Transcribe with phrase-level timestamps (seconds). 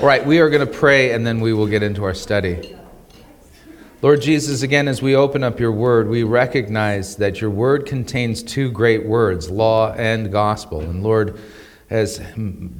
[0.00, 2.76] All right, we are going to pray and then we will get into our study.
[4.00, 8.44] Lord Jesus, again, as we open up your word, we recognize that your word contains
[8.44, 10.82] two great words, law and gospel.
[10.82, 11.40] And Lord,
[11.90, 12.18] as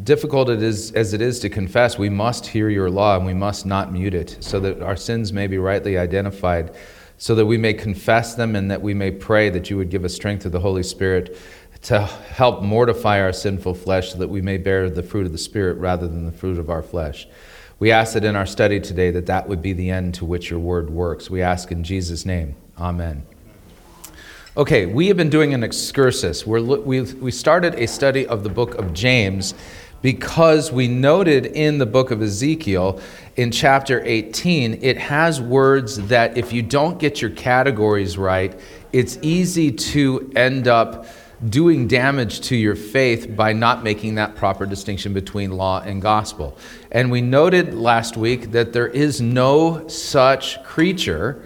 [0.05, 3.35] difficult it is, as it is to confess, we must hear your law and we
[3.35, 6.73] must not mute it so that our sins may be rightly identified,
[7.17, 10.05] so that we may confess them and that we may pray that you would give
[10.05, 11.37] us strength of the Holy Spirit
[11.83, 15.39] to help mortify our sinful flesh so that we may bear the fruit of the
[15.39, 17.29] Spirit rather than the fruit of our flesh.
[17.79, 20.51] We ask that in our study today that that would be the end to which
[20.51, 21.31] your word works.
[21.31, 22.57] We ask in Jesus' name.
[22.79, 23.25] Amen.
[24.57, 26.45] Okay, we have been doing an excursus.
[26.45, 29.55] We're, we we started a study of the book of James
[30.03, 33.01] because we noted in the book of Ezekiel
[33.37, 38.59] in chapter 18, it has words that if you don't get your categories right,
[38.93, 41.07] it's easy to end up
[41.47, 46.57] doing damage to your faith by not making that proper distinction between law and gospel.
[46.91, 51.43] And we noted last week that there is no such creature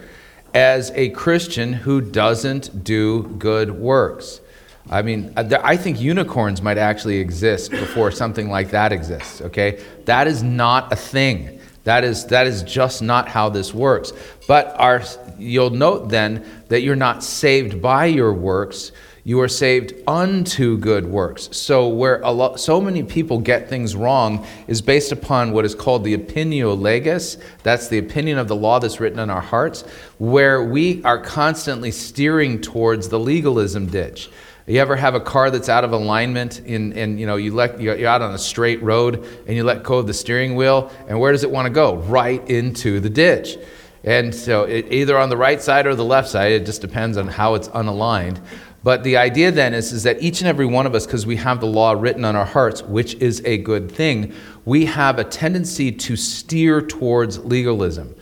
[0.53, 4.41] as a Christian who doesn't do good works.
[4.89, 9.83] I mean, uh, I think unicorns might actually exist before something like that exists, okay?
[10.05, 11.59] That is not a thing.
[11.85, 14.13] That is, that is just not how this works.
[14.47, 15.03] But our,
[15.37, 18.91] you'll note then that you're not saved by your works
[19.25, 21.47] you are saved unto good works.
[21.53, 26.03] So, where a so many people get things wrong is based upon what is called
[26.03, 27.37] the opinio legis.
[27.63, 29.83] That's the opinion of the law that's written in our hearts,
[30.17, 34.29] where we are constantly steering towards the legalism ditch.
[34.67, 38.07] You ever have a car that's out of alignment and you know you let you're
[38.07, 41.31] out on a straight road and you let go of the steering wheel, and where
[41.31, 41.95] does it want to go?
[41.95, 43.57] Right into the ditch.
[44.05, 47.15] And so, it, either on the right side or the left side, it just depends
[47.15, 48.41] on how it's unaligned.
[48.83, 51.37] But the idea then is, is that each and every one of us, because we
[51.37, 54.33] have the law written on our hearts, which is a good thing,
[54.65, 58.13] we have a tendency to steer towards legalism.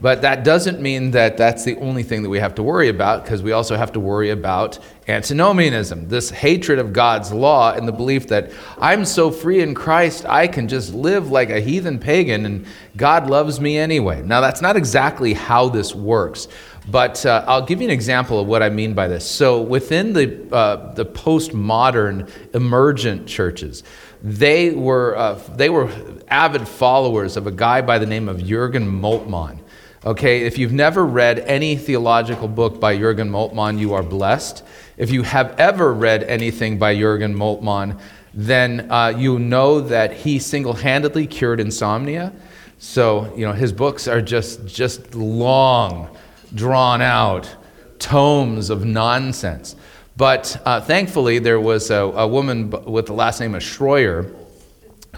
[0.00, 3.24] But that doesn't mean that that's the only thing that we have to worry about,
[3.24, 7.92] because we also have to worry about antinomianism, this hatred of God's law, and the
[7.92, 12.44] belief that I'm so free in Christ, I can just live like a heathen pagan,
[12.44, 12.66] and
[12.96, 14.22] God loves me anyway.
[14.22, 16.48] Now, that's not exactly how this works.
[16.86, 19.28] But uh, I'll give you an example of what I mean by this.
[19.28, 23.84] So, within the, uh, the postmodern emergent churches,
[24.22, 25.90] they were, uh, they were
[26.28, 29.60] avid followers of a guy by the name of Jurgen Moltmann.
[30.04, 34.62] Okay, if you've never read any theological book by Jurgen Moltmann, you are blessed.
[34.98, 37.98] If you have ever read anything by Jurgen Moltmann,
[38.34, 42.34] then uh, you know that he single handedly cured insomnia.
[42.78, 46.14] So, you know, his books are just, just long
[46.54, 47.54] drawn out
[47.98, 49.76] tomes of nonsense.
[50.16, 54.32] But uh, thankfully, there was a, a, woman with the last name of Schroyer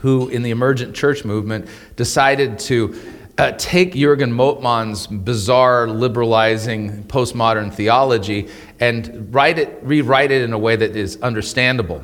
[0.00, 2.98] who, in the emergent church movement, decided to
[3.38, 8.48] uh, take Jurgen Moltmann's bizarre, liberalizing postmodern theology
[8.80, 12.02] and write it, rewrite it in a way that is understandable.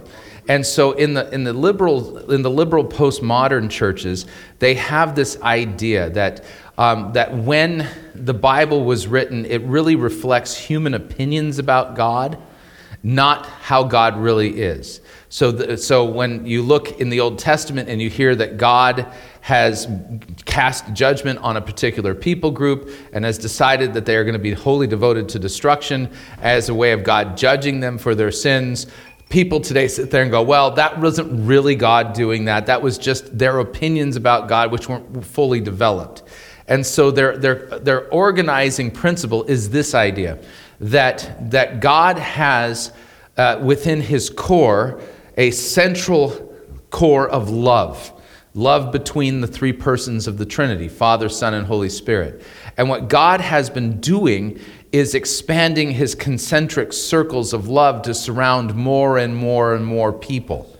[0.48, 4.26] And so in the, in the liberal in the liberal postmodern churches,
[4.58, 6.44] they have this idea that
[6.82, 12.36] um, that when the Bible was written, it really reflects human opinions about God,
[13.04, 15.00] not how God really is.
[15.28, 19.06] So, the, so when you look in the Old Testament and you hear that God
[19.42, 19.86] has
[20.44, 24.40] cast judgment on a particular people group and has decided that they are going to
[24.40, 26.10] be wholly devoted to destruction
[26.40, 28.88] as a way of God judging them for their sins,
[29.32, 32.66] people today sit there and go, well, that wasn't really God doing that.
[32.66, 36.24] That was just their opinions about God, which weren't fully developed.
[36.68, 40.38] And so their, their, their organizing principle is this idea
[40.80, 42.92] that, that God has
[43.36, 45.00] uh, within his core
[45.36, 46.54] a central
[46.90, 48.12] core of love.
[48.54, 52.42] Love between the three persons of the Trinity Father, Son, and Holy Spirit.
[52.76, 54.60] And what God has been doing
[54.92, 60.71] is expanding his concentric circles of love to surround more and more and more people.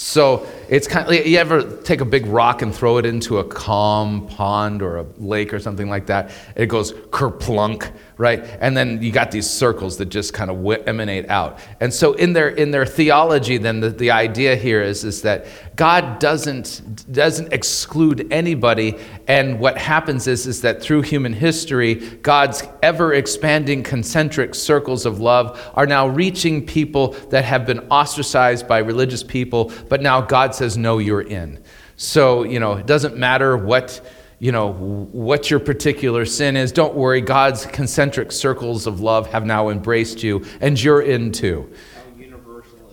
[0.00, 3.44] So it's kind of, you ever take a big rock and throw it into a
[3.44, 6.30] calm pond or a lake or something like that?
[6.54, 8.44] It goes kerplunk, right?
[8.60, 11.60] And then you got these circles that just kind of emanate out.
[11.80, 15.46] And so in their in their theology, then the, the idea here is, is that
[15.76, 18.96] God doesn't doesn't exclude anybody.
[19.28, 25.20] And what happens is, is that through human history, God's ever expanding concentric circles of
[25.20, 30.56] love are now reaching people that have been ostracized by religious people, but now God
[30.56, 31.62] says, No, you're in.
[31.96, 34.00] So, you know, it doesn't matter what
[34.40, 36.70] you know, what your particular sin is.
[36.70, 41.72] Don't worry, God's concentric circles of love have now embraced you, and you're in too.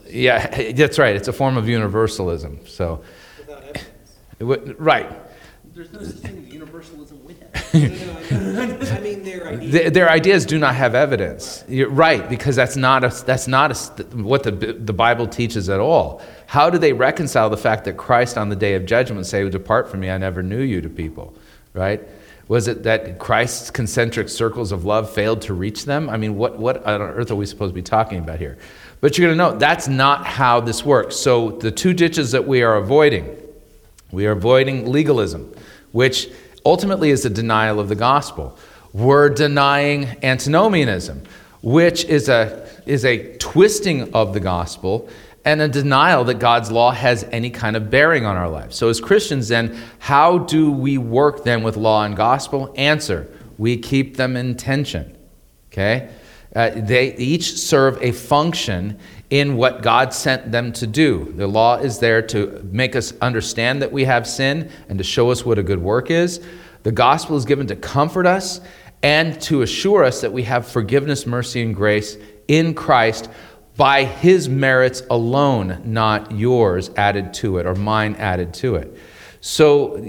[0.08, 1.16] Yeah, that's right.
[1.16, 2.66] It's a form of universalism.
[2.68, 3.04] So,
[4.40, 5.12] right.
[5.74, 7.66] there's no such thing as universalism with that.
[8.96, 9.72] I mean, their ideas.
[9.72, 11.66] Th- their ideas do not have evidence.
[11.68, 15.82] You're right, because that's not, a, that's not a, what the, the Bible teaches at
[15.82, 16.22] all.
[16.48, 19.90] How do they reconcile the fact that Christ on the day of judgment say, Depart
[19.90, 21.34] from me, I never knew you to people?
[21.74, 22.02] Right?
[22.48, 26.10] Was it that Christ's concentric circles of love failed to reach them?
[26.10, 28.58] I mean, what, what on earth are we supposed to be talking about here?
[29.02, 31.16] But you're going to know that's not how this works.
[31.16, 33.42] So, the two ditches that we are avoiding
[34.12, 35.54] we are avoiding legalism,
[35.92, 36.30] which
[36.66, 38.58] ultimately is a denial of the gospel.
[38.94, 41.24] We're denying antinomianism,
[41.62, 45.10] which is a, is a twisting of the gospel
[45.46, 48.76] and a denial that God's law has any kind of bearing on our lives.
[48.76, 52.74] So, as Christians, then, how do we work then with law and gospel?
[52.76, 55.16] Answer we keep them in tension.
[55.72, 56.10] Okay?
[56.56, 58.98] Uh, they each serve a function
[59.30, 61.34] in what God sent them to do.
[61.36, 65.32] The law is there to make us understand that we have sin and to show
[65.32, 66.46] us what a good work is.
[66.84, 68.62] The gospel is given to comfort us
[69.04, 73.30] and to assure us that we have forgiveness, mercy, and grace in Christ
[73.78, 78.98] by his merits alone, not yours added to it or mine added to it.
[79.42, 80.04] So,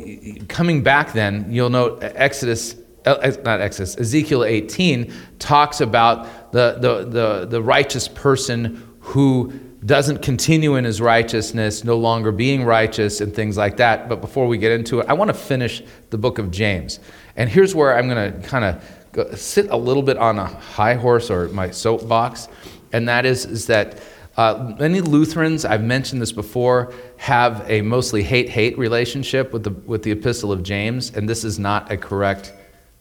[0.49, 7.05] coming back then, you'll note Exodus, uh, not Exodus, Ezekiel 18 talks about the, the,
[7.05, 9.53] the, the righteous person who
[9.85, 14.09] doesn't continue in his righteousness, no longer being righteous, and things like that.
[14.09, 16.99] But before we get into it, I want to finish the book of James.
[17.37, 20.95] And here's where I'm going to kind of sit a little bit on a high
[20.95, 22.49] horse or my soapbox,
[22.93, 24.01] and that is, is that
[24.37, 29.71] uh, many Lutherans, I've mentioned this before, have a mostly hate hate relationship with the,
[29.71, 32.53] with the Epistle of James, and this is not a correct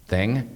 [0.07, 0.49] thing.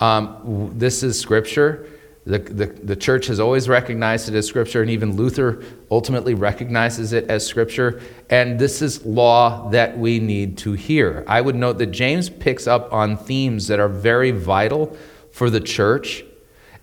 [0.00, 1.88] Um, this is scripture.
[2.24, 7.12] The, the, the, church has always recognized it as Scripture, and even Luther ultimately recognizes
[7.12, 8.00] it as Scripture.
[8.30, 11.24] And this is law that we need to hear.
[11.26, 14.96] I would note that James picks up on themes that are very vital
[15.32, 16.24] for the church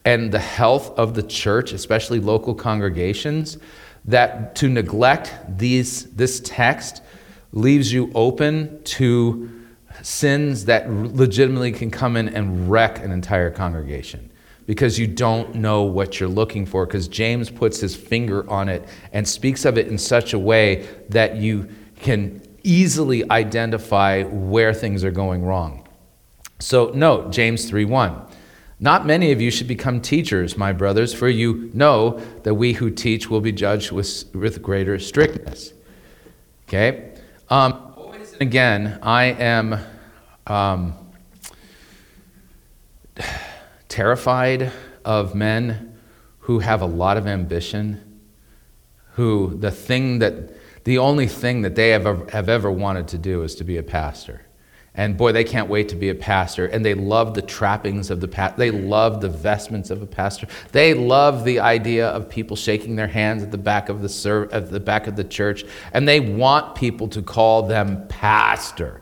[0.06, 3.58] and the health of the church, especially local congregations.
[4.06, 7.04] That to neglect these, this text
[7.52, 9.52] leaves you open to
[10.02, 14.32] sins that legitimately can come in and wreck an entire congregation
[14.66, 16.86] because you don't know what you're looking for.
[16.86, 20.88] Because James puts his finger on it and speaks of it in such a way
[21.10, 25.88] that you can easily identify where things are going wrong.
[26.60, 28.28] So, note James 3 1.
[28.80, 32.90] Not many of you should become teachers, my brothers, for you know that we who
[32.90, 35.74] teach will be judged with, with greater strictness.
[36.68, 37.14] Okay?
[37.50, 37.94] Um,
[38.40, 39.80] again, I am.
[40.48, 40.96] Um,
[43.90, 44.72] terrified
[45.04, 45.98] of men
[46.40, 48.22] who have a lot of ambition,
[49.14, 50.56] who the thing that,
[50.86, 53.84] the only thing that they have have ever wanted to do is to be a
[53.84, 54.46] pastor.
[54.96, 56.66] And boy, they can't wait to be a pastor.
[56.66, 58.58] And they love the trappings of the pastor.
[58.58, 60.48] They love the vestments of a pastor.
[60.72, 64.50] They love the idea of people shaking their hands at the back of the ser-
[64.52, 65.64] at the back of the church.
[65.94, 69.02] And they want people to call them pastor.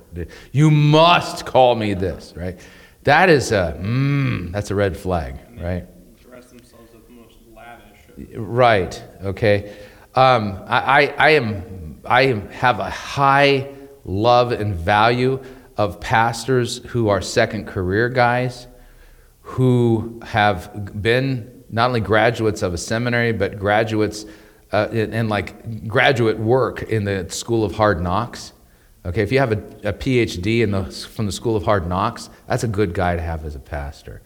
[0.52, 2.60] You must call me this, right?
[3.04, 5.86] That is a, mm, that's a red flag, right?
[6.22, 8.36] Dress themselves the most lavish.
[8.36, 9.78] Right, okay.
[10.14, 13.74] Um, I, I, am, I have a high
[14.04, 15.42] love and value
[15.78, 18.68] of pastors who are second career guys,
[19.42, 24.26] who have been not only graduates of a seminary, but graduates
[24.72, 28.54] uh, in, in like graduate work in the School of Hard Knocks
[29.08, 32.30] Okay, if you have a, a PhD in the, from the School of Hard Knocks,
[32.46, 34.22] that's a good guy to have as a pastor.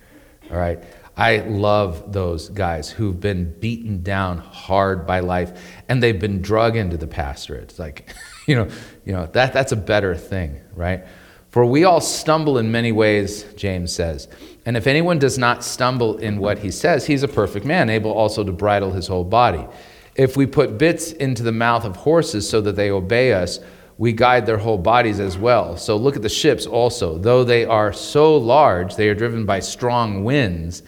[0.49, 0.79] All right.
[1.15, 5.51] I love those guys who've been beaten down hard by life
[5.87, 7.63] and they've been drug into the pastorate.
[7.63, 8.11] It's like,
[8.47, 8.69] you know,
[9.05, 11.05] you know that, that's a better thing, right?
[11.51, 14.29] For we all stumble in many ways, James says.
[14.65, 18.11] And if anyone does not stumble in what he says, he's a perfect man, able
[18.11, 19.67] also to bridle his whole body.
[20.15, 23.59] If we put bits into the mouth of horses so that they obey us,
[23.97, 25.75] we guide their whole bodies as well.
[25.75, 27.17] So look at the ships also.
[27.17, 30.83] Though they are so large, they are driven by strong winds,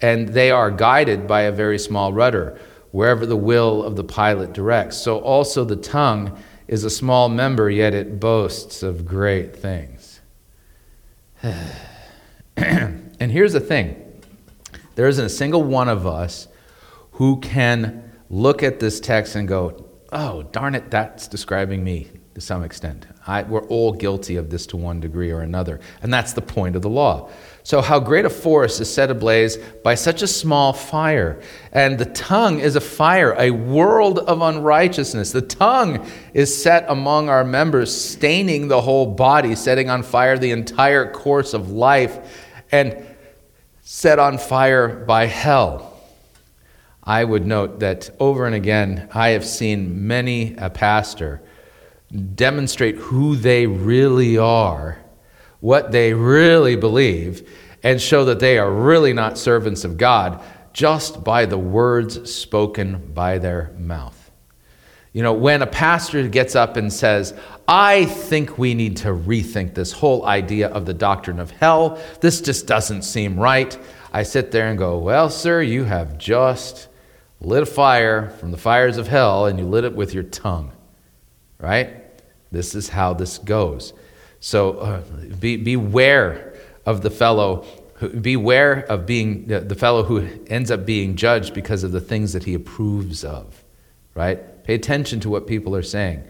[0.00, 2.58] and they are guided by a very small rudder,
[2.90, 4.96] wherever the will of the pilot directs.
[4.96, 9.95] So also the tongue is a small member, yet it boasts of great things.
[12.56, 14.02] and here's the thing
[14.94, 16.48] there isn't a single one of us
[17.12, 22.40] who can look at this text and go, oh, darn it, that's describing me to
[22.40, 23.06] some extent.
[23.26, 25.80] I, we're all guilty of this to one degree or another.
[26.02, 27.30] And that's the point of the law.
[27.66, 31.42] So, how great a forest is set ablaze by such a small fire.
[31.72, 35.32] And the tongue is a fire, a world of unrighteousness.
[35.32, 40.52] The tongue is set among our members, staining the whole body, setting on fire the
[40.52, 43.04] entire course of life, and
[43.80, 46.00] set on fire by hell.
[47.02, 51.42] I would note that over and again, I have seen many a pastor
[52.36, 54.98] demonstrate who they really are,
[55.60, 57.48] what they really believe,
[57.82, 63.12] and show that they are really not servants of God just by the words spoken
[63.14, 64.30] by their mouth.
[65.16, 67.32] You know, when a pastor gets up and says,
[67.66, 72.42] I think we need to rethink this whole idea of the doctrine of hell, this
[72.42, 73.78] just doesn't seem right.
[74.12, 76.88] I sit there and go, Well, sir, you have just
[77.40, 80.72] lit a fire from the fires of hell and you lit it with your tongue,
[81.58, 82.02] right?
[82.52, 83.94] This is how this goes.
[84.40, 85.02] So uh,
[85.40, 87.64] be, beware of the fellow.
[88.20, 92.34] Beware of being the, the fellow who ends up being judged because of the things
[92.34, 93.64] that he approves of,
[94.14, 94.62] right?
[94.64, 96.22] Pay attention to what people are saying.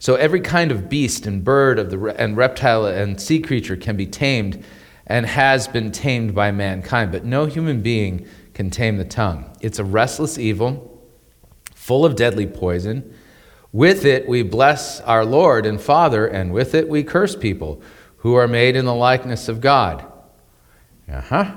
[0.00, 3.96] So every kind of beast and bird of the, and reptile and sea creature can
[3.96, 4.64] be tamed
[5.06, 9.56] and has been tamed by mankind, but no human being can tame the tongue.
[9.60, 11.00] It's a restless evil,
[11.72, 13.14] full of deadly poison.
[13.72, 17.80] With it we bless our Lord and Father, and with it we curse people
[18.18, 20.06] who are made in the likeness of God.
[21.10, 21.56] Uh-huh.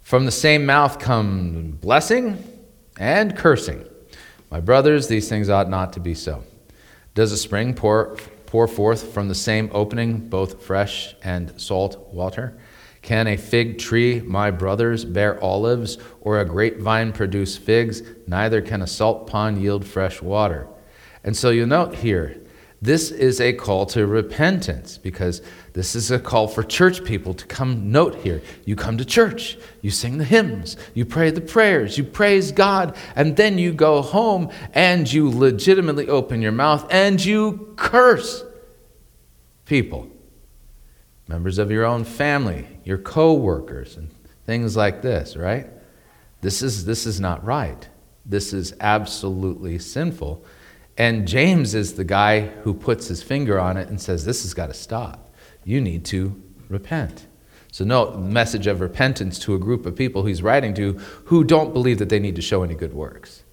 [0.00, 2.42] From the same mouth come blessing
[2.98, 3.84] and cursing.
[4.50, 6.42] My brothers, these things ought not to be so.
[7.14, 12.58] Does a spring pour, pour forth from the same opening both fresh and salt water?
[13.02, 18.02] Can a fig tree, my brothers, bear olives, or a grapevine produce figs?
[18.26, 20.66] Neither can a salt pond yield fresh water.
[21.24, 22.36] And so you note here,
[22.82, 25.42] this is a call to repentance because
[25.74, 27.92] this is a call for church people to come.
[27.92, 32.04] Note here, you come to church, you sing the hymns, you pray the prayers, you
[32.04, 37.74] praise God, and then you go home and you legitimately open your mouth and you
[37.76, 38.44] curse
[39.66, 40.10] people
[41.30, 44.10] members of your own family, your co-workers, and
[44.46, 45.68] things like this, right?
[46.40, 47.88] This is, this is not right.
[48.26, 50.44] This is absolutely sinful.
[50.96, 54.54] And James is the guy who puts his finger on it and says, This has
[54.54, 55.34] got to stop.
[55.64, 57.26] You need to repent.
[57.72, 60.94] So, no message of repentance to a group of people he's writing to
[61.26, 63.44] who don't believe that they need to show any good works.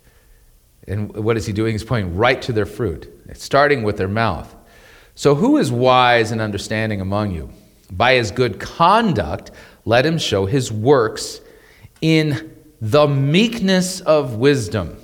[0.87, 1.73] And what is he doing?
[1.73, 4.55] He's pointing right to their fruit, starting with their mouth.
[5.13, 7.49] So, who is wise and understanding among you?
[7.91, 9.51] By his good conduct,
[9.85, 11.41] let him show his works
[12.01, 14.97] in the meekness of wisdom.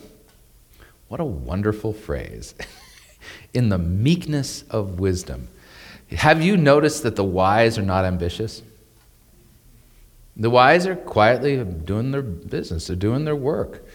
[1.13, 2.55] What a wonderful phrase.
[3.53, 5.48] in the meekness of wisdom.
[6.10, 8.63] Have you noticed that the wise are not ambitious?
[10.36, 13.86] The wise are quietly doing their business, they're doing their work.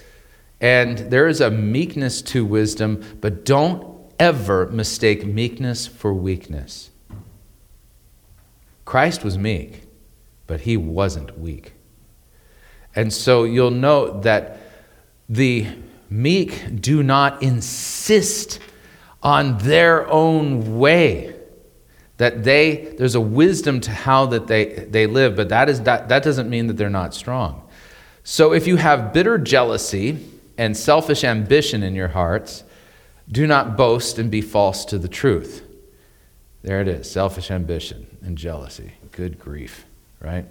[0.60, 6.90] And there is a meekness to wisdom, but don't ever mistake meekness for weakness.
[8.84, 9.88] Christ was meek,
[10.46, 11.72] but he wasn't weak.
[12.94, 14.60] And so you'll note that
[15.28, 15.66] the
[16.10, 18.58] meek do not insist
[19.22, 21.34] on their own way
[22.16, 26.08] that they there's a wisdom to how that they they live but that is that,
[26.08, 27.68] that doesn't mean that they're not strong
[28.24, 30.18] so if you have bitter jealousy
[30.56, 32.64] and selfish ambition in your hearts
[33.30, 35.64] do not boast and be false to the truth
[36.62, 38.92] there it is selfish ambition and jealousy.
[39.12, 39.86] Good grief,
[40.20, 40.44] right?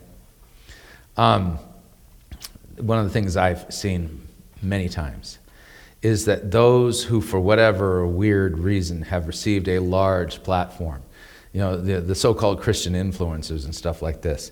[1.15, 1.59] Um,
[2.77, 4.27] one of the things I've seen
[4.61, 5.39] many times
[6.01, 11.01] is that those who, for whatever weird reason, have received a large platform,
[11.54, 14.51] you know, the, the so called Christian influencers and stuff like this,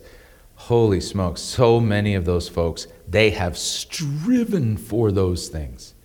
[0.55, 5.95] holy smokes, so many of those folks, they have striven for those things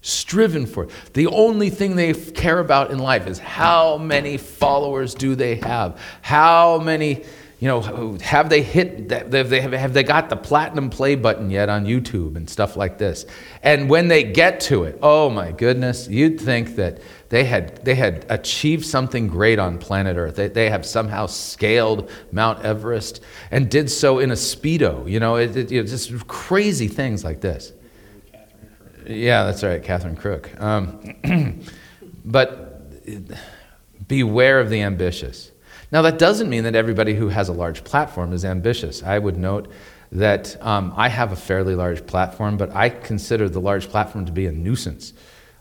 [0.00, 0.88] striven for.
[1.12, 6.00] The only thing they care about in life is how many followers do they have?
[6.22, 7.24] How many,
[7.60, 12.36] you know, have they hit, have they, got the platinum play button yet on YouTube
[12.36, 13.26] and stuff like this?
[13.64, 17.00] And when they get to it, oh my goodness, you'd think that
[17.30, 20.36] they had, they had achieved something great on planet Earth.
[20.36, 25.10] They, they have somehow scaled Mount Everest and did so in a Speedo.
[25.10, 27.72] You know, it, it, it just crazy things like this.
[29.04, 30.48] Yeah, that's right, Catherine Crook.
[30.60, 31.60] Um,
[32.24, 32.78] but
[34.06, 35.50] beware of the ambitious.
[35.90, 39.02] Now, that doesn't mean that everybody who has a large platform is ambitious.
[39.02, 39.70] I would note
[40.12, 44.32] that um, I have a fairly large platform, but I consider the large platform to
[44.32, 45.12] be a nuisance.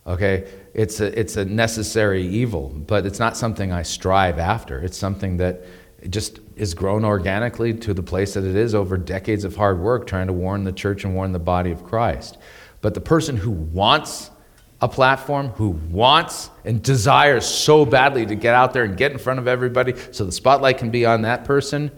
[0.05, 0.50] Okay?
[0.74, 4.79] It's a, it's a necessary evil, but it's not something I strive after.
[4.79, 5.63] It's something that
[6.10, 10.07] just is grown organically to the place that it is over decades of hard work
[10.07, 12.38] trying to warn the church and warn the body of Christ.
[12.81, 14.29] But the person who wants
[14.81, 19.17] a platform, who wants and desires so badly to get out there and get in
[19.17, 21.91] front of everybody so the spotlight can be on that person,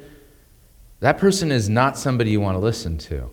[1.01, 3.29] that person is not somebody you want to listen to.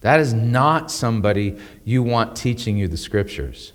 [0.00, 3.72] That is not somebody you want teaching you the scriptures.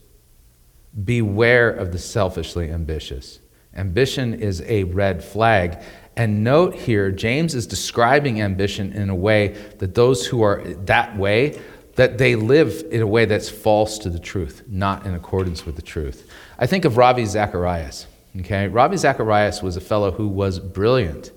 [1.04, 3.40] Beware of the selfishly ambitious.
[3.76, 5.82] Ambition is a red flag.
[6.16, 11.18] And note here, James is describing ambition in a way that those who are that
[11.18, 11.60] way
[11.96, 15.76] that they live in a way that's false to the truth, not in accordance with
[15.76, 16.30] the truth.
[16.60, 18.08] I think of Ravi Zacharias.
[18.40, 21.32] Okay, Ravi Zacharias was a fellow who was brilliant,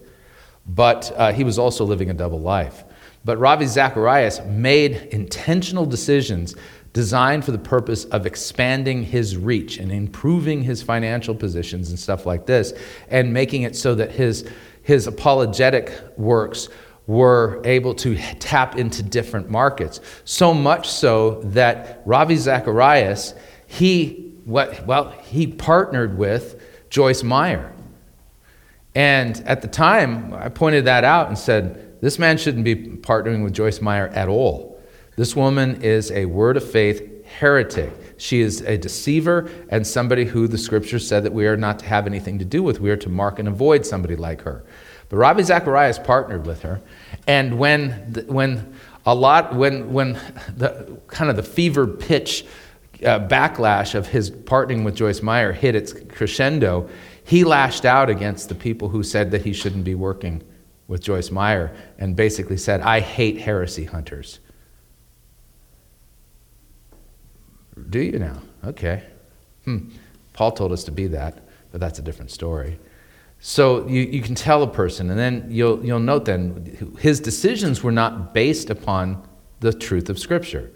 [0.66, 2.82] but uh, he was also living a double life.
[3.24, 6.56] But Ravi Zacharias made intentional decisions
[6.92, 12.26] designed for the purpose of expanding his reach and improving his financial positions and stuff
[12.26, 12.72] like this,
[13.08, 14.48] and making it so that his,
[14.82, 16.68] his apologetic works
[17.08, 20.00] were able to tap into different markets.
[20.24, 23.34] So much so that Ravi Zacharias,
[23.66, 27.72] he, what, well, he partnered with Joyce Meyer.
[28.94, 33.42] And at the time, I pointed that out and said, this man shouldn't be partnering
[33.42, 34.80] with Joyce Meyer at all.
[35.16, 37.90] This woman is a word of faith heretic.
[38.18, 41.86] She is a deceiver and somebody who the scripture said that we are not to
[41.86, 42.80] have anything to do with.
[42.80, 44.64] We are to mark and avoid somebody like her.
[45.08, 46.80] But Ravi Zacharias partnered with her.
[47.28, 47.90] And when,
[48.26, 50.14] when a lot, when, when
[50.56, 52.44] the kind of the fever pitch
[53.04, 56.88] uh, backlash of his partnering with Joyce Meyer hit its crescendo,
[57.24, 60.42] he lashed out against the people who said that he shouldn't be working
[60.88, 64.40] with Joyce Meyer and basically said, I hate heresy hunters.
[67.90, 68.40] Do you now?
[68.64, 69.04] Okay.
[69.64, 69.90] Hmm.
[70.32, 72.78] Paul told us to be that, but that's a different story.
[73.40, 77.82] So you, you can tell a person, and then you'll, you'll note then his decisions
[77.82, 79.26] were not based upon
[79.60, 80.70] the truth of Scripture.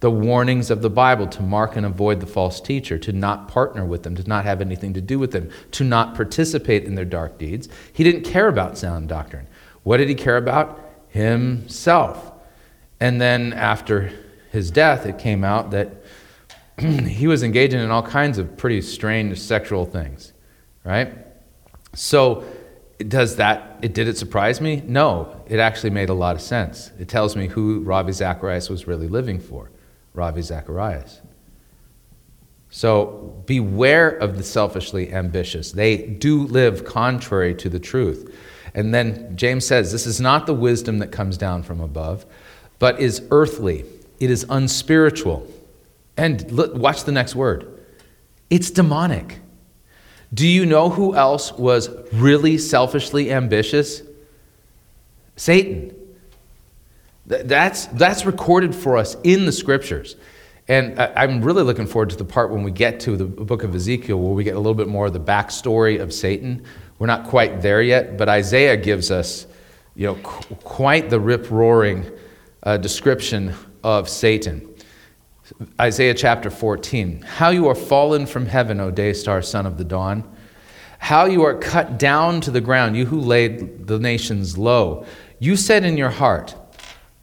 [0.00, 3.84] The warnings of the Bible to mark and avoid the false teacher, to not partner
[3.84, 7.04] with them, to not have anything to do with them, to not participate in their
[7.04, 7.68] dark deeds.
[7.92, 9.48] He didn't care about sound doctrine.
[9.82, 10.80] What did he care about?
[11.08, 12.32] Himself.
[13.00, 14.12] And then after
[14.52, 15.90] his death, it came out that
[16.78, 20.32] he was engaging in all kinds of pretty strange sexual things,
[20.84, 21.23] right?
[21.94, 22.44] So,
[22.98, 24.82] does that, it, did it surprise me?
[24.86, 26.90] No, it actually made a lot of sense.
[26.98, 29.70] It tells me who Ravi Zacharias was really living for
[30.14, 31.20] Ravi Zacharias.
[32.70, 35.72] So, beware of the selfishly ambitious.
[35.72, 38.34] They do live contrary to the truth.
[38.74, 42.26] And then James says, This is not the wisdom that comes down from above,
[42.78, 43.84] but is earthly,
[44.18, 45.46] it is unspiritual.
[46.16, 47.80] And look, watch the next word
[48.50, 49.40] it's demonic.
[50.34, 54.02] Do you know who else was really selfishly ambitious?
[55.36, 55.94] Satan.
[57.26, 60.16] That's, that's recorded for us in the scriptures.
[60.66, 63.74] And I'm really looking forward to the part when we get to the book of
[63.74, 66.64] Ezekiel where we get a little bit more of the backstory of Satan.
[66.98, 69.46] We're not quite there yet, but Isaiah gives us
[69.94, 72.10] you know, qu- quite the rip roaring
[72.62, 74.73] uh, description of Satan.
[75.78, 77.20] Isaiah chapter 14.
[77.20, 80.24] How you are fallen from heaven, O day star, son of the dawn.
[80.98, 85.04] How you are cut down to the ground, you who laid the nations low.
[85.38, 86.54] You said in your heart,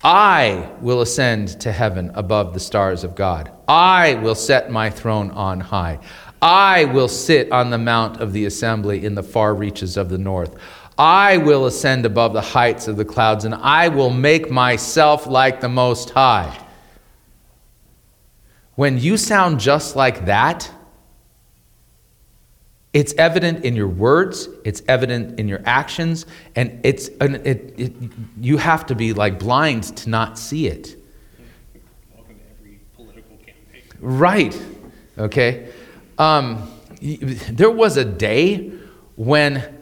[0.03, 3.51] I will ascend to heaven above the stars of God.
[3.67, 5.97] I will set my throne on high.
[6.43, 10.17] I will sit on the mount of the assembly in the far reaches of the
[10.19, 10.55] north.
[10.95, 15.59] I will ascend above the heights of the clouds, and I will make myself like
[15.59, 16.67] the Most High.
[18.75, 20.71] When you sound just like that,
[22.93, 27.93] it's evident in your words, it's evident in your actions, and it's it, it,
[28.39, 30.97] you have to be like blind to not see it.
[32.13, 33.83] Welcome to every political campaign.
[33.99, 34.61] Right.
[35.17, 35.69] Okay.
[36.17, 36.69] Um,
[37.01, 38.71] there was a day
[39.15, 39.77] when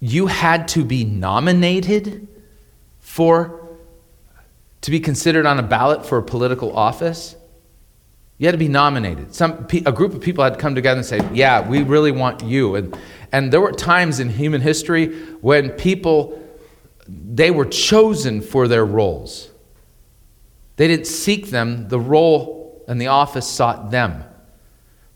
[0.00, 2.26] you had to be nominated
[3.00, 3.68] for
[4.80, 7.36] to be considered on a ballot for a political office.
[8.38, 9.34] You had to be nominated.
[9.34, 12.42] Some, a group of people had to come together and say, Yeah, we really want
[12.42, 12.76] you.
[12.76, 12.96] And,
[13.32, 16.40] and there were times in human history when people,
[17.08, 19.50] they were chosen for their roles.
[20.76, 24.24] They didn't seek them, the role and the office sought them.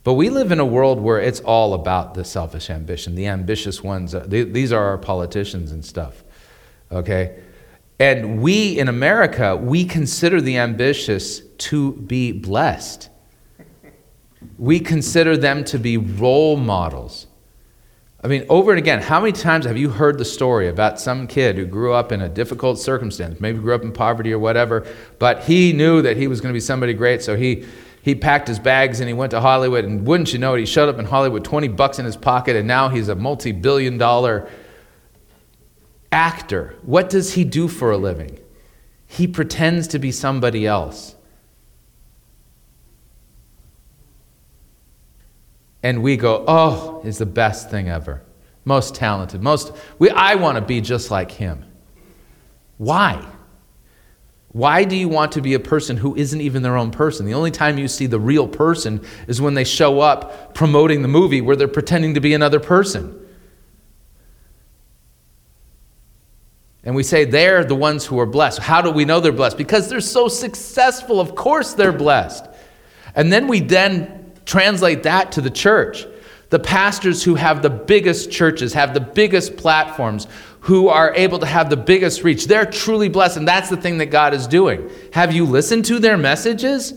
[0.04, 3.14] But we live in a world where it's all about the selfish ambition.
[3.14, 6.24] The ambitious ones, uh, these are our politicians and stuff.
[6.90, 7.40] Okay?
[8.00, 13.10] And we in America, we consider the ambitious to be blessed.
[14.58, 17.26] We consider them to be role models.
[18.24, 21.26] I mean, over and again, how many times have you heard the story about some
[21.26, 24.86] kid who grew up in a difficult circumstance, maybe grew up in poverty or whatever,
[25.18, 27.64] but he knew that he was going to be somebody great, so he,
[28.02, 30.66] he packed his bags and he went to Hollywood, and wouldn't you know it, he
[30.66, 33.98] showed up in Hollywood, 20 bucks in his pocket, and now he's a multi billion
[33.98, 34.48] dollar
[36.12, 36.76] actor.
[36.82, 38.38] What does he do for a living?
[39.08, 41.16] He pretends to be somebody else.
[45.82, 48.22] And we go, "Oh, is the best thing ever.
[48.64, 49.42] Most talented.
[49.42, 51.64] Most we I want to be just like him."
[52.78, 53.24] Why?
[54.52, 57.24] Why do you want to be a person who isn't even their own person?
[57.24, 61.08] The only time you see the real person is when they show up promoting the
[61.08, 63.18] movie where they're pretending to be another person.
[66.84, 68.58] And we say they're the ones who are blessed.
[68.58, 69.56] How do we know they're blessed?
[69.56, 71.20] Because they're so successful.
[71.20, 72.46] Of course they're blessed.
[73.14, 76.06] And then we then Translate that to the church.
[76.50, 80.26] The pastors who have the biggest churches, have the biggest platforms,
[80.60, 83.38] who are able to have the biggest reach, they're truly blessed.
[83.38, 84.90] And that's the thing that God is doing.
[85.12, 86.94] Have you listened to their messages?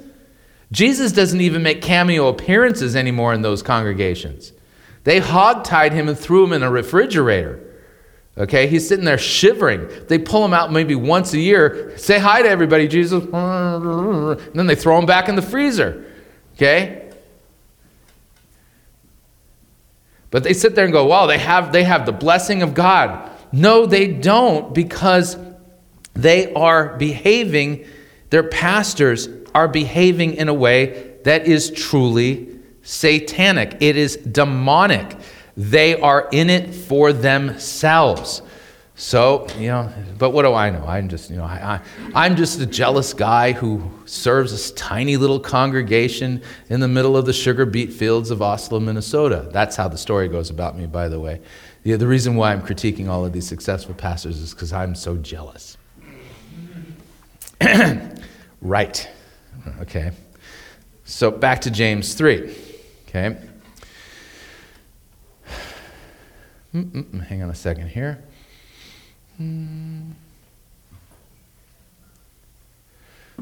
[0.72, 4.52] Jesus doesn't even make cameo appearances anymore in those congregations.
[5.04, 7.62] They hogtied him and threw him in a refrigerator.
[8.38, 9.88] Okay, he's sitting there shivering.
[10.10, 14.68] They pull him out maybe once a year, say hi to everybody, Jesus, and then
[14.68, 16.06] they throw him back in the freezer.
[16.56, 17.05] Okay?
[20.36, 23.32] But they sit there and go, wow, they have, they have the blessing of God.
[23.54, 25.38] No, they don't because
[26.14, 27.86] they are behaving,
[28.32, 32.50] their pastors are behaving in a way that is truly
[32.82, 33.78] satanic.
[33.80, 35.16] It is demonic.
[35.56, 38.42] They are in it for themselves.
[38.98, 40.86] So, you know, but what do I know?
[40.88, 41.82] I'm just, you know, I,
[42.14, 47.26] am just a jealous guy who serves this tiny little congregation in the middle of
[47.26, 49.50] the sugar beet fields of Oslo, Minnesota.
[49.52, 51.42] That's how the story goes about me, by the way.
[51.84, 55.18] Yeah, the reason why I'm critiquing all of these successful pastors is because I'm so
[55.18, 55.78] jealous.
[58.62, 59.10] right.
[59.82, 60.12] Okay.
[61.04, 62.56] So back to James 3.
[63.10, 63.38] Okay.
[66.74, 68.24] Mm-mm, hang on a second here.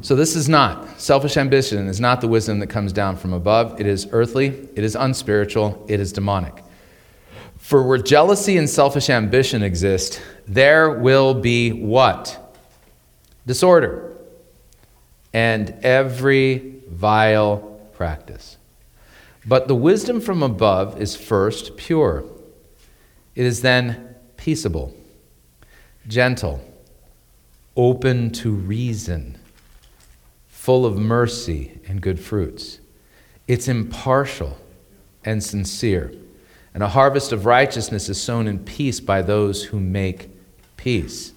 [0.02, 3.80] So, this is not selfish ambition, is not the wisdom that comes down from above.
[3.80, 6.64] It is earthly, it is unspiritual, it is demonic.
[7.58, 12.38] For where jealousy and selfish ambition exist, there will be what?
[13.46, 14.12] Disorder
[15.32, 17.58] and every vile
[17.92, 18.56] practice.
[19.46, 22.24] But the wisdom from above is first pure,
[23.34, 24.94] it is then peaceable
[26.08, 26.60] gentle,
[27.76, 29.38] open to reason,
[30.48, 32.80] full of mercy and good fruits.
[33.46, 34.56] It's impartial
[35.24, 36.12] and sincere.
[36.72, 40.28] And a harvest of righteousness is sown in peace by those who make
[40.76, 41.32] peace.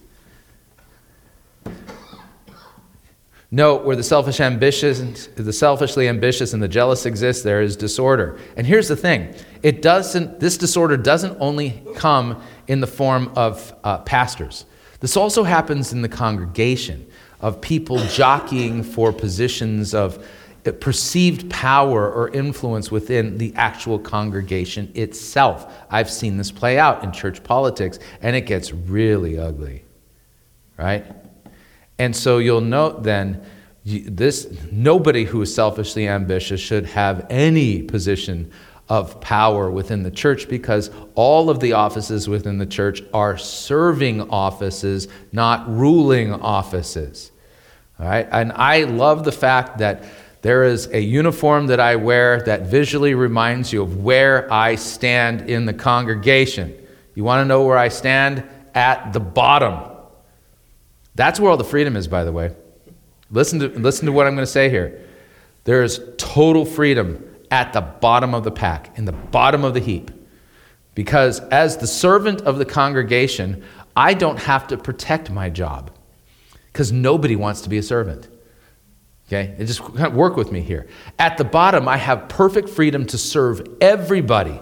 [3.49, 8.37] Note where the selfish ambitious, the selfishly ambitious and the jealous exist, there is disorder.
[8.57, 10.41] And here's the thing: it doesn't.
[10.41, 14.65] This disorder doesn't only come in the form of uh, pastors.
[14.99, 17.07] This also happens in the congregation
[17.39, 20.25] of people jockeying for positions of
[20.65, 25.71] uh, perceived power or influence within the actual congregation itself.
[25.89, 29.83] I've seen this play out in church politics, and it gets really ugly,
[30.77, 31.05] right?
[31.99, 33.45] And so you'll note then
[33.85, 38.51] this nobody who is selfishly ambitious should have any position
[38.89, 44.29] of power within the church because all of the offices within the church are serving
[44.29, 47.31] offices, not ruling offices.
[47.99, 48.27] All right?
[48.31, 50.03] And I love the fact that
[50.41, 55.49] there is a uniform that I wear that visually reminds you of where I stand
[55.49, 56.73] in the congregation.
[57.15, 58.43] You want to know where I stand?
[58.73, 59.79] At the bottom.
[61.15, 62.55] That's where all the freedom is, by the way.
[63.31, 65.03] Listen to, listen to what I'm going to say here.
[65.63, 69.79] There is total freedom at the bottom of the pack, in the bottom of the
[69.79, 70.11] heap.
[70.95, 73.63] Because as the servant of the congregation,
[73.95, 75.91] I don't have to protect my job
[76.71, 78.27] because nobody wants to be a servant.
[79.27, 79.55] Okay?
[79.57, 79.81] And just
[80.11, 80.87] work with me here.
[81.19, 84.61] At the bottom, I have perfect freedom to serve everybody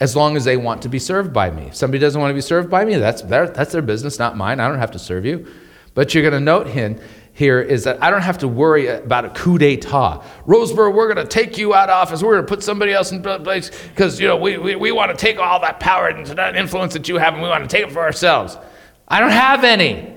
[0.00, 1.64] as long as they want to be served by me.
[1.64, 4.36] If somebody doesn't want to be served by me, that's their, that's their business, not
[4.36, 4.60] mine.
[4.60, 5.46] I don't have to serve you.
[5.94, 6.96] But you're going to note here,
[7.38, 10.24] here is that I don't have to worry about a coup d'etat.
[10.44, 12.20] Rosebrough, we're going to take you out of office.
[12.20, 15.12] We're going to put somebody else in place because, you know, we, we, we want
[15.12, 17.68] to take all that power and that influence that you have and we want to
[17.68, 18.58] take it for ourselves.
[19.06, 20.14] I don't have any.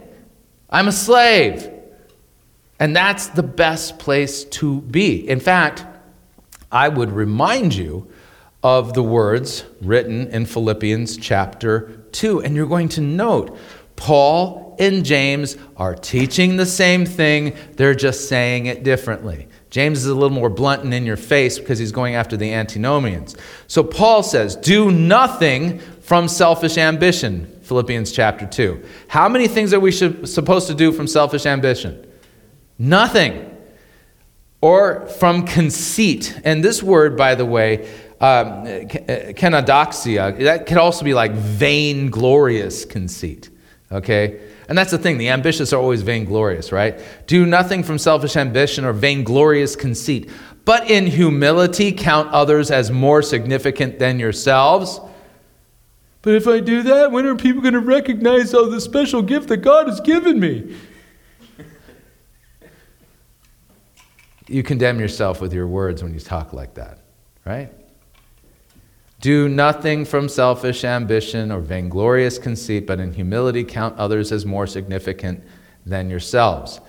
[0.68, 1.70] I'm a slave.
[2.80, 5.30] And that's the best place to be.
[5.30, 5.86] In fact,
[6.72, 8.12] I would remind you
[8.64, 12.42] of the words written in Philippians chapter 2.
[12.42, 13.56] And you're going to note
[13.96, 19.48] Paul and James are teaching the same thing, they're just saying it differently.
[19.70, 22.52] James is a little more blunt and in your face because he's going after the
[22.52, 23.38] antinomians.
[23.68, 28.84] So Paul says, Do nothing from selfish ambition, Philippians chapter 2.
[29.08, 32.06] How many things are we should, supposed to do from selfish ambition?
[32.80, 33.56] Nothing.
[34.62, 36.40] Or from conceit.
[36.44, 37.88] And this word, by the way,
[38.20, 43.50] um, kenodoxia, that could also be like vainglorious conceit.
[43.92, 44.42] Okay?
[44.72, 46.98] And that's the thing, the ambitious are always vainglorious, right?
[47.28, 50.30] Do nothing from selfish ambition or vainglorious conceit,
[50.64, 55.02] but in humility count others as more significant than yourselves.
[56.22, 59.50] But if I do that, when are people going to recognize all the special gift
[59.50, 60.74] that God has given me?
[64.48, 67.00] you condemn yourself with your words when you talk like that,
[67.44, 67.74] right?
[69.22, 74.66] Do nothing from selfish ambition or vainglorious conceit, but in humility count others as more
[74.66, 75.44] significant
[75.86, 76.82] than yourselves.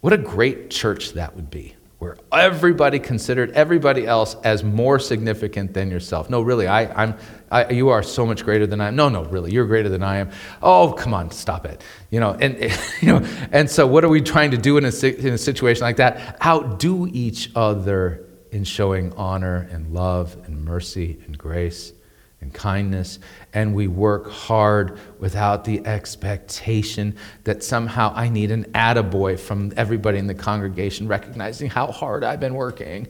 [0.00, 5.74] What a great church that would be, where everybody considered everybody else as more significant
[5.74, 6.30] than yourself.
[6.30, 7.16] No, really, I, I'm,
[7.50, 8.94] I, you are so much greater than I am.
[8.94, 10.30] No, no, really, you're greater than I am.
[10.62, 11.82] Oh, come on, stop it.
[12.10, 12.56] You know, and
[13.00, 15.80] you know, and so what are we trying to do in a, in a situation
[15.80, 16.40] like that?
[16.46, 21.92] Outdo each other in showing honor and love and mercy and grace
[22.40, 23.18] and kindness,
[23.52, 30.18] and we work hard without the expectation that somehow I need an attaboy from everybody
[30.18, 33.08] in the congregation recognizing how hard I've been working,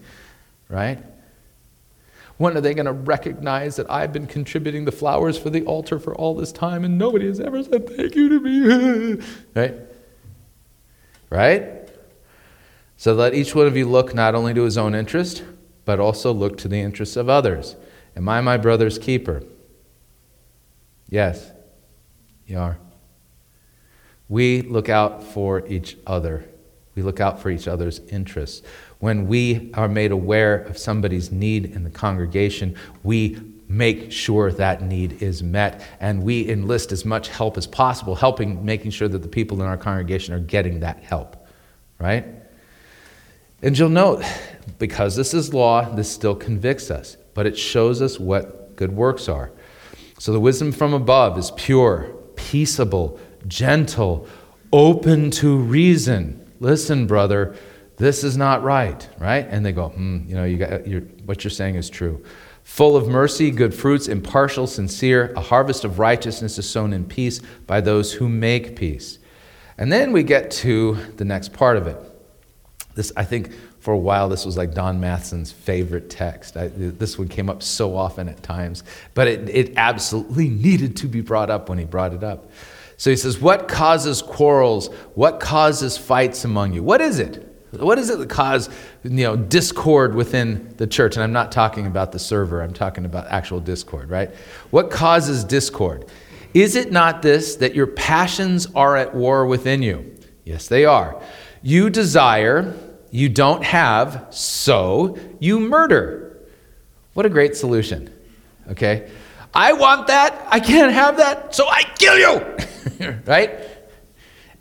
[0.68, 0.98] right?
[2.38, 5.98] When are they going to recognize that I've been contributing the flowers for the altar
[5.98, 9.24] for all this time and nobody has ever said thank you to me?
[9.54, 9.74] right?
[11.30, 11.77] Right?
[12.98, 15.44] So let each one of you look not only to his own interest,
[15.84, 17.76] but also look to the interests of others.
[18.16, 19.44] Am I my brother's keeper?
[21.08, 21.52] Yes,
[22.44, 22.76] you are.
[24.28, 26.44] We look out for each other.
[26.96, 28.66] We look out for each other's interests.
[28.98, 34.82] When we are made aware of somebody's need in the congregation, we make sure that
[34.82, 39.22] need is met and we enlist as much help as possible, helping, making sure that
[39.22, 41.46] the people in our congregation are getting that help,
[42.00, 42.26] right?
[43.60, 44.24] And you'll note,
[44.78, 49.28] because this is law, this still convicts us, but it shows us what good works
[49.28, 49.50] are.
[50.20, 53.18] So the wisdom from above is pure, peaceable,
[53.48, 54.28] gentle,
[54.72, 56.44] open to reason.
[56.60, 57.56] Listen, brother,
[57.96, 59.46] this is not right, right?
[59.50, 62.24] And they go, hmm, you know, you got, you're, what you're saying is true.
[62.62, 67.40] Full of mercy, good fruits, impartial, sincere, a harvest of righteousness is sown in peace
[67.66, 69.18] by those who make peace.
[69.78, 71.96] And then we get to the next part of it.
[72.98, 76.56] This, I think, for a while, this was like Don Matheson's favorite text.
[76.56, 78.82] I, this one came up so often at times,
[79.14, 82.50] but it, it absolutely needed to be brought up when he brought it up.
[82.96, 84.88] So he says, What causes quarrels?
[85.14, 86.82] What causes fights among you?
[86.82, 87.44] What is it?
[87.70, 91.14] What is it that causes you know, discord within the church?
[91.14, 94.34] And I'm not talking about the server, I'm talking about actual discord, right?
[94.70, 96.06] What causes discord?
[96.52, 100.16] Is it not this, that your passions are at war within you?
[100.44, 101.22] Yes, they are.
[101.62, 102.74] You desire
[103.10, 106.38] you don't have, so you murder.
[107.14, 108.12] What a great solution.
[108.70, 109.10] Okay?
[109.54, 113.16] I want that, I can't have that, so I kill you.
[113.26, 113.60] right?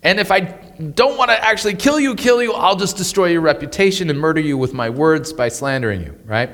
[0.03, 3.41] And if I don't want to actually kill you, kill you, I'll just destroy your
[3.41, 6.49] reputation and murder you with my words by slandering you, right?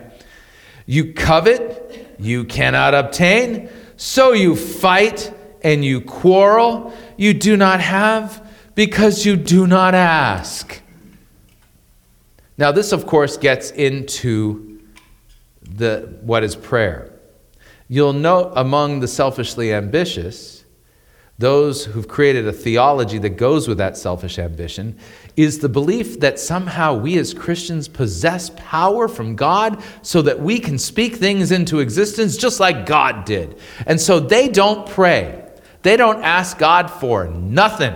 [0.85, 6.93] You covet, you cannot obtain, so you fight and you quarrel.
[7.17, 10.81] You do not have because you do not ask.
[12.57, 14.79] Now, this, of course, gets into
[15.61, 17.11] the, what is prayer.
[17.87, 20.63] You'll note among the selfishly ambitious,
[21.39, 24.97] those who've created a theology that goes with that selfish ambition,
[25.35, 30.59] is the belief that somehow we as Christians possess power from God so that we
[30.59, 33.57] can speak things into existence just like God did.
[33.87, 35.43] And so they don't pray,
[35.81, 37.95] they don't ask God for nothing.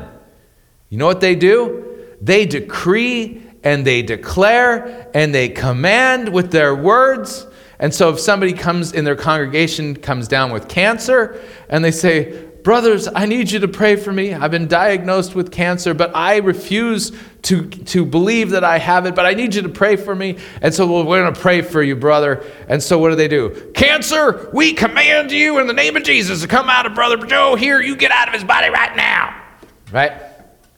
[0.89, 1.85] You know what they do?
[2.21, 7.45] They decree and they declare and they command with their words.
[7.79, 12.45] And so if somebody comes in their congregation comes down with cancer and they say,
[12.63, 14.33] Brothers, I need you to pray for me.
[14.33, 17.11] I've been diagnosed with cancer, but I refuse
[17.43, 20.37] to, to believe that I have it, but I need you to pray for me.
[20.61, 22.45] And so well, we're going to pray for you, brother.
[22.69, 23.71] And so what do they do?
[23.73, 27.55] Cancer, we command you in the name of Jesus to come out of Brother Joe.
[27.55, 29.43] Here, you get out of his body right now.
[29.91, 30.13] Right?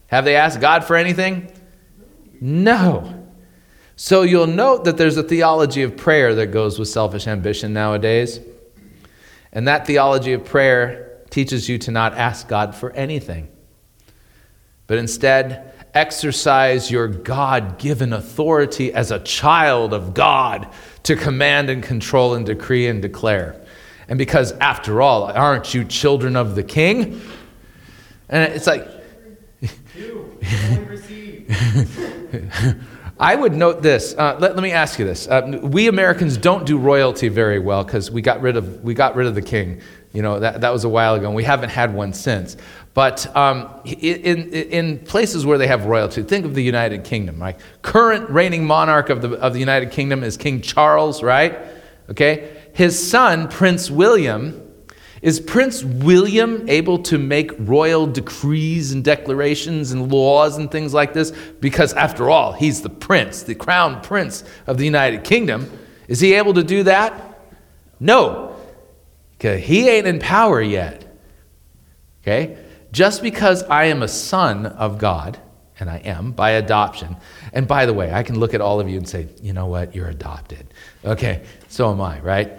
[0.08, 1.52] Have they asked God for anything?
[2.42, 3.28] No.
[3.96, 8.40] So you'll note that there's a theology of prayer that goes with selfish ambition nowadays.
[9.52, 13.50] And that theology of prayer teaches you to not ask God for anything,
[14.88, 20.68] but instead exercise your God given authority as a child of God
[21.04, 23.60] to command and control and decree and declare.
[24.08, 27.22] And because, after all, aren't you children of the king?
[28.28, 28.88] And it's like,
[33.20, 34.16] I would note this.
[34.18, 35.28] Uh, let, let, me ask you this.
[35.28, 39.16] Uh, we Americans don't do royalty very well because we got rid of we got
[39.16, 39.82] rid of the king.
[40.14, 42.56] You know that, that was a while ago, and we haven't had one since.
[42.94, 47.42] But um, in, in places where they have royalty, think of the United Kingdom.
[47.42, 51.22] Right, current reigning monarch of the of the United Kingdom is King Charles.
[51.22, 51.60] Right,
[52.10, 52.56] okay.
[52.74, 54.69] His son Prince William
[55.22, 61.14] is Prince William able to make royal decrees and declarations and laws and things like
[61.14, 61.32] this?
[61.60, 65.70] Because, after all, he's the prince, the crown prince of the United Kingdom.
[66.08, 67.40] Is he able to do that?
[68.00, 68.56] No,
[69.32, 71.06] because he ain't in power yet.
[72.24, 72.58] Okay?
[72.92, 75.38] Just because I am a son of God,
[75.80, 77.16] and I am by adoption,
[77.54, 79.68] and by the way, I can look at all of you and say, you know
[79.68, 80.74] what, you're adopted.
[81.06, 82.52] Okay, so am I, right?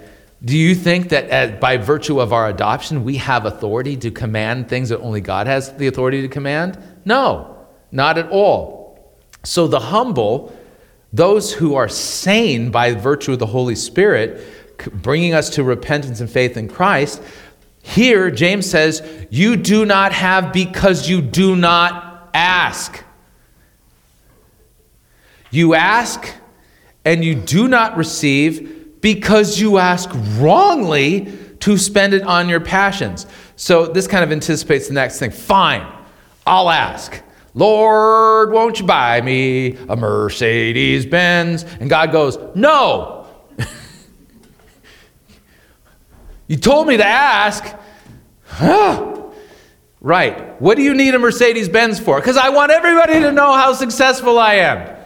[0.43, 4.69] Do you think that as, by virtue of our adoption, we have authority to command
[4.69, 6.79] things that only God has the authority to command?
[7.05, 9.15] No, not at all.
[9.43, 10.55] So the humble,
[11.13, 14.43] those who are sane by virtue of the Holy Spirit,
[14.93, 17.21] bringing us to repentance and faith in Christ,
[17.83, 23.03] here James says, You do not have because you do not ask.
[25.51, 26.33] You ask
[27.05, 33.25] and you do not receive because you ask wrongly to spend it on your passions.
[33.55, 35.31] So this kind of anticipates the next thing.
[35.31, 35.91] Fine,
[36.45, 37.21] I'll ask.
[37.53, 41.63] Lord, won't you buy me a Mercedes Benz?
[41.79, 43.27] And God goes, No.
[46.47, 47.65] you told me to ask.
[48.45, 49.17] Huh?
[49.99, 50.59] Right.
[50.61, 52.19] What do you need a Mercedes Benz for?
[52.19, 54.97] Because I want everybody to know how successful I am.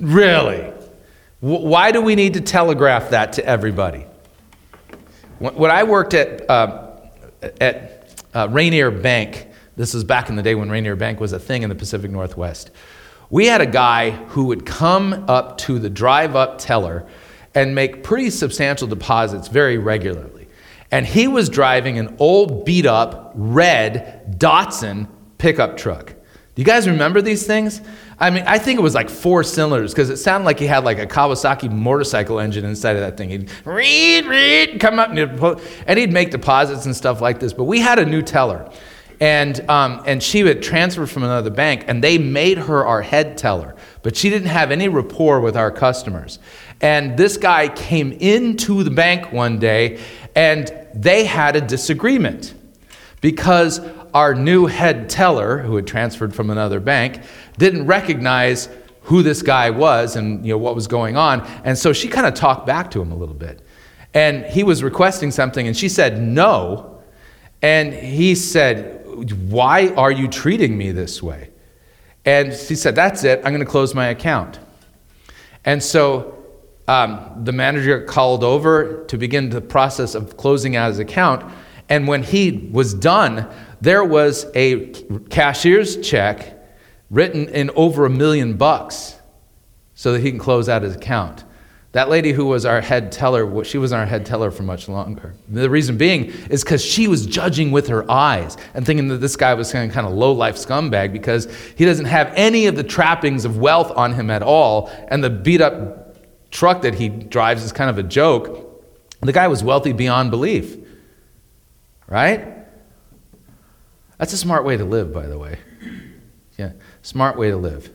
[0.00, 0.72] Really?
[1.40, 4.06] Why do we need to telegraph that to everybody?
[5.38, 6.96] When I worked at, uh,
[7.60, 9.46] at uh, Rainier Bank,
[9.76, 12.10] this was back in the day when Rainier Bank was a thing in the Pacific
[12.10, 12.72] Northwest,
[13.30, 17.06] we had a guy who would come up to the drive up teller
[17.54, 20.48] and make pretty substantial deposits very regularly.
[20.90, 26.06] And he was driving an old beat up red Datsun pickup truck.
[26.06, 27.80] Do you guys remember these things?
[28.20, 30.84] I mean, I think it was like four cylinders because it sounded like he had
[30.84, 33.28] like a Kawasaki motorcycle engine inside of that thing.
[33.30, 37.52] He'd read, read, come up and he'd, make deposits and stuff like this.
[37.52, 38.70] But we had a new teller,
[39.20, 43.38] and um, and she had transferred from another bank, and they made her our head
[43.38, 46.40] teller, but she didn't have any rapport with our customers.
[46.80, 50.00] And this guy came into the bank one day,
[50.34, 52.54] and they had a disagreement
[53.20, 53.80] because
[54.18, 57.20] our new head teller, who had transferred from another bank,
[57.56, 58.68] didn't recognize
[59.02, 61.40] who this guy was and you know, what was going on.
[61.62, 63.62] And so she kind of talked back to him a little bit.
[64.14, 67.00] And he was requesting something, and she said, No.
[67.62, 69.06] And he said,
[69.52, 71.50] Why are you treating me this way?
[72.24, 73.38] And she said, That's it.
[73.44, 74.58] I'm going to close my account.
[75.64, 76.44] And so
[76.88, 81.48] um, the manager called over to begin the process of closing out his account.
[81.88, 83.48] And when he was done,
[83.80, 84.90] there was a
[85.30, 86.54] cashier's check
[87.10, 89.16] written in over a million bucks
[89.94, 91.44] so that he can close out his account.
[91.92, 95.34] That lady who was our head teller, she wasn't our head teller for much longer.
[95.48, 99.36] The reason being is because she was judging with her eyes and thinking that this
[99.36, 102.76] guy was kind of, kind of low life scumbag because he doesn't have any of
[102.76, 106.16] the trappings of wealth on him at all, and the beat up
[106.50, 108.84] truck that he drives is kind of a joke.
[109.20, 110.76] The guy was wealthy beyond belief,
[112.06, 112.57] right?
[114.18, 115.58] That's a smart way to live, by the way.
[116.58, 117.90] Yeah, smart way to live.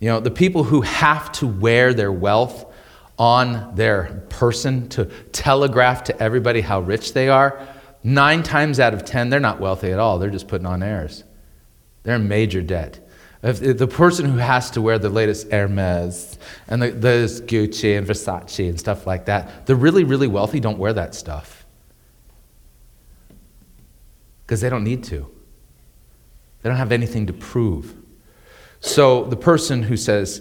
[0.00, 2.64] You know, the people who have to wear their wealth
[3.18, 7.60] on their person to telegraph to everybody how rich they are,
[8.02, 10.18] nine times out of ten, they're not wealthy at all.
[10.18, 11.24] They're just putting on airs.
[12.04, 13.06] They're in major debt.
[13.42, 16.38] If the person who has to wear the latest Hermes
[16.68, 20.78] and the, the Gucci and Versace and stuff like that, the really, really wealthy don't
[20.78, 21.57] wear that stuff
[24.48, 25.30] because they don't need to.
[26.62, 27.94] They don't have anything to prove.
[28.80, 30.40] So the person who says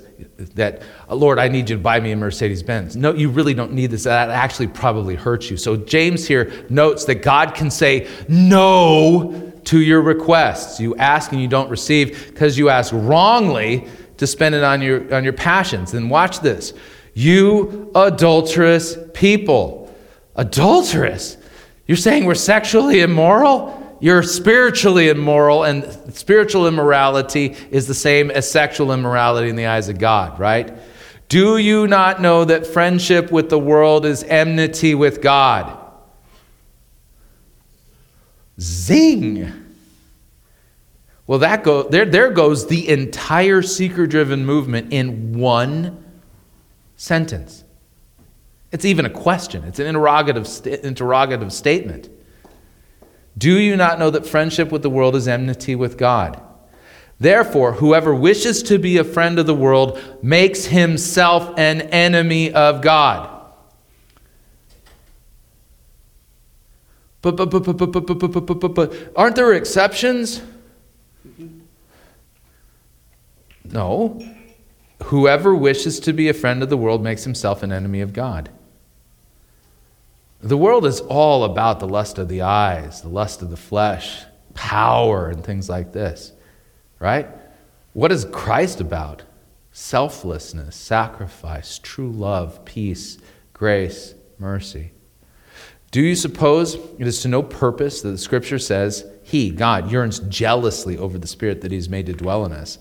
[0.56, 2.96] that, Lord, I need you to buy me a Mercedes Benz.
[2.96, 4.06] No, you really don't need this.
[4.06, 5.58] That actually probably hurts you.
[5.58, 10.80] So James here notes that God can say no to your requests.
[10.80, 15.14] You ask and you don't receive because you ask wrongly to spend it on your,
[15.14, 15.92] on your passions.
[15.92, 16.74] Then watch this.
[17.14, 19.94] You adulterous people.
[20.38, 21.36] Adulterous.
[21.88, 23.77] You're saying we're sexually immoral?
[24.00, 29.90] You're spiritually immoral, and spiritual immorality is the same as sexual immorality in the eyes
[29.90, 30.72] of God, right?
[31.30, 35.78] Do you not know that friendship with the world is enmity with God?
[38.60, 39.66] Zing!
[41.26, 46.04] Well, that go, there, there goes the entire seeker driven movement in one
[46.96, 47.66] sentence.
[48.72, 50.48] It's even a question, it's an interrogative,
[50.84, 52.10] interrogative statement.
[53.38, 56.42] Do you not know that friendship with the world is enmity with God?
[57.20, 62.82] Therefore, whoever wishes to be a friend of the world makes himself an enemy of
[62.82, 63.34] God.
[67.22, 70.42] But, but, but, but, but, but, but, but, but, but, aren't there exceptions?
[73.66, 74.22] No.
[75.04, 78.50] Whoever wishes to be a friend of the world makes himself an enemy of God.
[80.42, 84.24] The world is all about the lust of the eyes, the lust of the flesh,
[84.54, 86.32] power, and things like this,
[87.00, 87.28] right?
[87.94, 89.24] What is Christ about?
[89.72, 93.18] Selflessness, sacrifice, true love, peace,
[93.54, 94.92] grace, mercy.
[95.90, 100.20] Do you suppose it is to no purpose that the scripture says he, God, yearns
[100.20, 102.78] jealously over the spirit that he's made to dwell in us?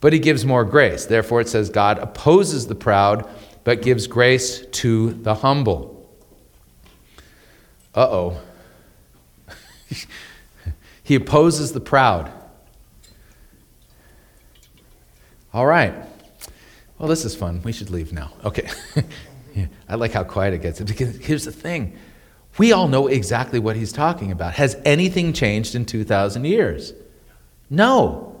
[0.00, 1.06] But he gives more grace.
[1.06, 3.28] Therefore, it says God opposes the proud,
[3.64, 5.99] but gives grace to the humble.
[7.94, 8.40] Uh oh.
[11.02, 12.32] he opposes the proud.
[15.52, 15.94] All right.
[16.98, 17.62] Well, this is fun.
[17.62, 18.30] We should leave now.
[18.44, 18.68] Okay.
[19.54, 20.80] yeah, I like how quiet it gets.
[20.80, 21.96] Because here's the thing
[22.58, 24.54] we all know exactly what he's talking about.
[24.54, 26.92] Has anything changed in 2,000 years?
[27.68, 28.39] No.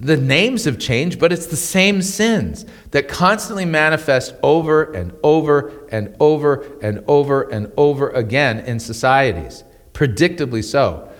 [0.00, 5.72] The names have changed, but it's the same sins that constantly manifest over and over
[5.90, 11.10] and over and over and over again in societies, predictably so.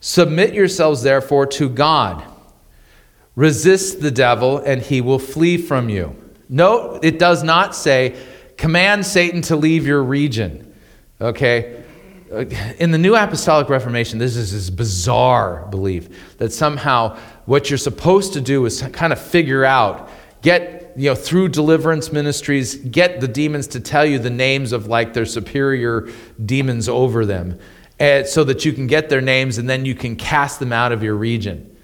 [0.00, 2.24] Submit yourselves, therefore, to God.
[3.36, 6.16] Resist the devil, and he will flee from you.
[6.48, 8.16] No, it does not say,
[8.56, 10.74] command Satan to leave your region.
[11.20, 11.84] Okay?
[12.32, 12.44] Uh,
[12.78, 18.32] in the New Apostolic Reformation, this is this bizarre belief that somehow what you're supposed
[18.32, 20.10] to do is kind of figure out,
[20.42, 24.88] get, you know, through deliverance ministries, get the demons to tell you the names of
[24.88, 26.08] like their superior
[26.44, 27.60] demons over them,
[28.00, 30.90] and so that you can get their names and then you can cast them out
[30.90, 31.76] of your region.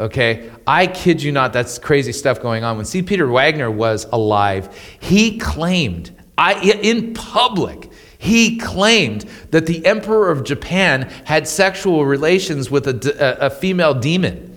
[0.00, 0.50] Okay?
[0.66, 2.76] I kid you not, that's crazy stuff going on.
[2.76, 3.02] When C.
[3.02, 7.90] Peter Wagner was alive, he claimed, I, in public,
[8.26, 13.94] he claimed that the emperor of Japan had sexual relations with a, a, a female
[13.94, 14.56] demon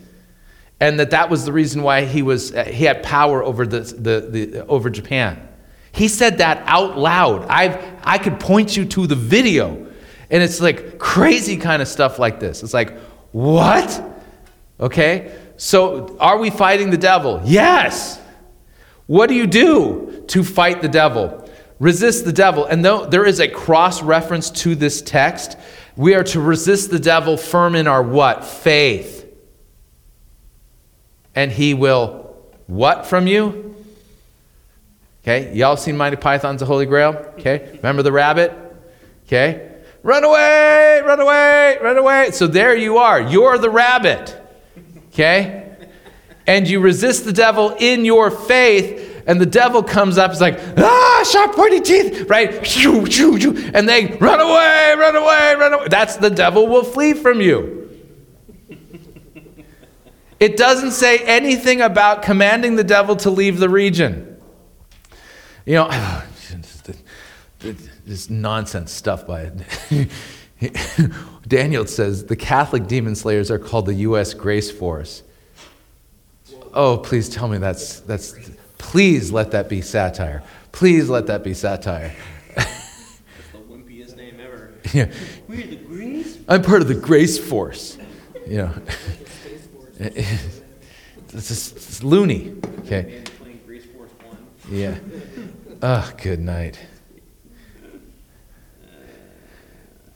[0.80, 3.82] and that that was the reason why he was uh, he had power over the,
[3.82, 5.48] the, the over Japan.
[5.92, 7.46] He said that out loud.
[7.50, 9.88] I've I could point you to the video,
[10.30, 12.64] and it's like crazy kind of stuff like this.
[12.64, 12.98] It's like
[13.32, 14.04] what?
[14.80, 17.42] Okay, so are we fighting the devil?
[17.44, 18.20] Yes.
[19.08, 21.49] What do you do to fight the devil?
[21.80, 22.66] Resist the devil.
[22.66, 25.58] And though there is a cross reference to this text,
[25.96, 28.44] we are to resist the devil firm in our what?
[28.44, 29.20] Faith
[31.40, 32.36] and he will
[32.68, 33.76] what from you?
[35.24, 37.16] Okay, y'all seen Monty Python's The Holy Grail?
[37.38, 38.54] Okay, remember the rabbit?
[39.26, 39.72] Okay,
[40.04, 42.32] run away, run away, run away.
[42.32, 43.22] So there you are.
[43.22, 44.36] You're the rabbit.
[45.14, 45.78] Okay,
[46.46, 50.60] and you resist the devil in your faith, and the devil comes up, it's like,
[50.80, 52.52] ah, sharp pointy teeth, right?
[52.56, 55.88] And they run away, run away, run away.
[55.88, 57.78] That's the devil will flee from you.
[60.40, 64.42] It doesn't say anything about commanding the devil to leave the region.
[65.64, 66.24] You know,
[67.60, 69.52] this nonsense stuff by.
[71.48, 74.34] Daniel says the Catholic demon slayers are called the U.S.
[74.34, 75.22] Grace Force.
[76.74, 78.34] Oh, please tell me that's, that's,
[78.80, 80.42] please let that be satire.
[80.72, 82.16] Please let that be satire.
[82.56, 82.82] That's
[83.52, 84.74] the wimpiest name ever.
[84.94, 85.12] Yeah.
[85.48, 86.40] We're the Grace?
[86.48, 88.00] I'm part of the Grace Force.
[88.48, 88.74] You know.
[91.32, 92.56] It's, just, it's loony.
[92.80, 93.24] Okay.
[94.68, 94.98] Yeah.
[95.82, 96.80] Oh, good night.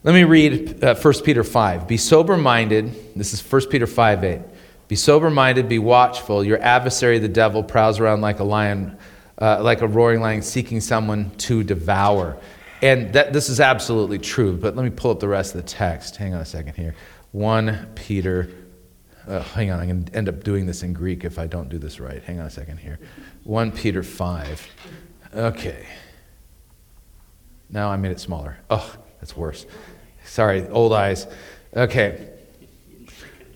[0.04, 1.88] Let me read uh, 1 Peter 5.
[1.88, 3.16] Be sober minded.
[3.16, 4.42] This is 1 Peter 5 8.
[4.88, 6.44] Be sober minded, be watchful.
[6.44, 8.98] Your adversary, the devil, prowls around like a lion,
[9.42, 12.38] uh, like a roaring lion, seeking someone to devour.
[12.82, 15.68] And that, this is absolutely true, but let me pull up the rest of the
[15.68, 16.18] text.
[16.18, 16.96] Hang on a second here.
[17.32, 18.50] 1 Peter
[19.26, 21.70] Uh, hang on, I'm going to end up doing this in Greek if I don't
[21.70, 22.22] do this right.
[22.24, 23.00] Hang on a second here.
[23.46, 24.68] 1 Peter 5.
[25.34, 25.86] Okay.
[27.70, 28.58] Now I made it smaller.
[28.70, 29.66] Oh, that's worse.
[30.26, 31.26] Sorry, old eyes.
[31.74, 32.33] Okay.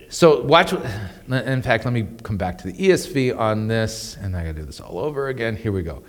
[0.09, 0.73] So watch.
[0.73, 4.61] In fact, let me come back to the ESV on this, and I got to
[4.61, 5.55] do this all over again.
[5.55, 6.03] Here we go.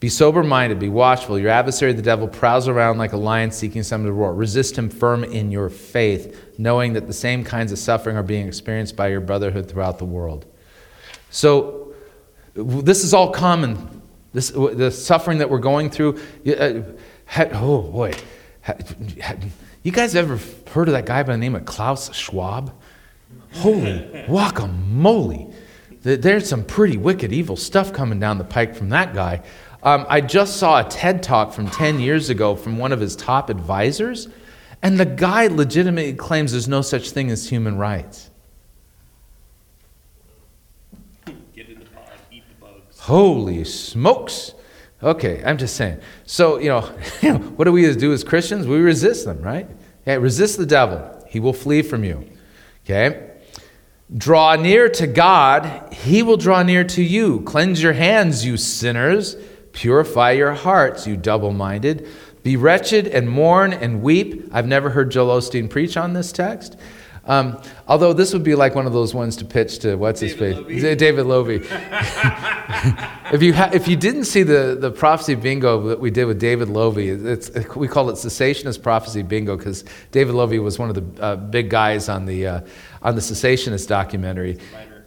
[0.00, 1.38] Be sober minded, be watchful.
[1.38, 4.34] Your adversary, the devil, prowls around like a lion seeking someone to roar.
[4.34, 8.46] Resist him firm in your faith, knowing that the same kinds of suffering are being
[8.46, 10.46] experienced by your brotherhood throughout the world.
[11.30, 11.94] So,
[12.54, 14.02] this is all common.
[14.32, 16.20] This, the suffering that we're going through.
[16.46, 16.82] Uh,
[17.52, 18.12] oh, boy.
[19.82, 20.38] You guys ever
[20.70, 22.72] heard of that guy by the name of Klaus Schwab?
[23.54, 25.52] Holy guacamole.
[26.02, 29.42] There's some pretty wicked, evil stuff coming down the pike from that guy.
[29.82, 33.14] Um, I just saw a TED talk from 10 years ago from one of his
[33.14, 34.28] top advisors,
[34.82, 38.30] and the guy legitimately claims there's no such thing as human rights.
[41.54, 42.98] Get in the pod, eat the bugs.
[42.98, 44.54] Holy smokes.
[45.02, 46.00] Okay, I'm just saying.
[46.24, 46.80] So, you know,
[47.56, 48.66] what do we do as Christians?
[48.66, 49.68] We resist them, right?
[50.06, 52.26] Resist the devil, he will flee from you.
[52.84, 53.30] Okay?
[54.16, 57.40] Draw near to God, he will draw near to you.
[57.42, 59.36] Cleanse your hands, you sinners.
[59.72, 62.06] Purify your hearts, you double minded.
[62.42, 64.48] Be wretched and mourn and weep.
[64.52, 66.76] I've never heard Joel Osteen preach on this text.
[67.26, 70.68] Um, although this would be like one of those ones to pitch to what's David
[70.68, 71.56] his face, David Lovey.
[73.32, 76.38] if you ha- if you didn't see the, the prophecy bingo that we did with
[76.38, 80.94] David Lovey, it's, we call it cessationist prophecy bingo because David Lovey was one of
[80.94, 82.60] the uh, big guys on the uh,
[83.02, 84.58] on the cessationist documentary.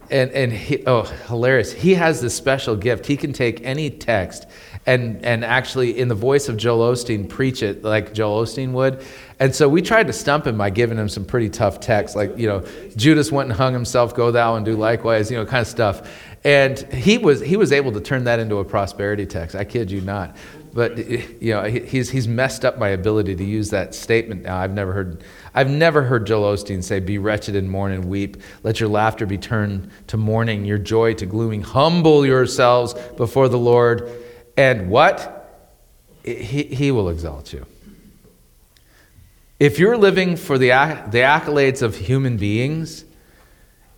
[0.10, 1.74] And, and he, oh, hilarious.
[1.74, 3.06] He has this special gift.
[3.06, 4.48] He can take any text
[4.88, 9.04] and, and actually, in the voice of Joel Osteen, preach it like Joel Osteen would.
[9.40, 12.36] And so we tried to stump him by giving him some pretty tough texts, like,
[12.38, 12.66] you know,
[12.96, 16.12] Judas went and hung himself, go thou and do likewise, you know, kind of stuff.
[16.44, 19.56] And he was, he was able to turn that into a prosperity text.
[19.56, 20.36] I kid you not.
[20.74, 24.58] But, you know, he's, he's messed up my ability to use that statement now.
[24.58, 25.24] I've never heard,
[25.54, 28.38] I've never heard Joel Osteen say, Be wretched and mourn and weep.
[28.64, 31.62] Let your laughter be turned to mourning, your joy to glooming.
[31.62, 34.10] Humble yourselves before the Lord.
[34.56, 35.34] And what?
[36.24, 37.66] He, he will exalt you.
[39.60, 43.06] If you're living for the, the accolades of human beings,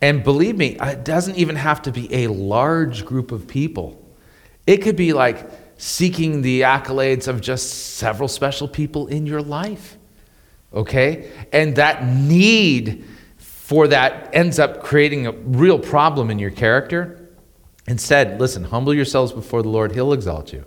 [0.00, 4.02] and believe me, it doesn't even have to be a large group of people.
[4.66, 9.98] It could be like seeking the accolades of just several special people in your life.
[10.72, 11.30] Okay?
[11.52, 13.04] And that need
[13.36, 17.28] for that ends up creating a real problem in your character.
[17.86, 20.64] Instead, listen, humble yourselves before the Lord, He'll exalt you.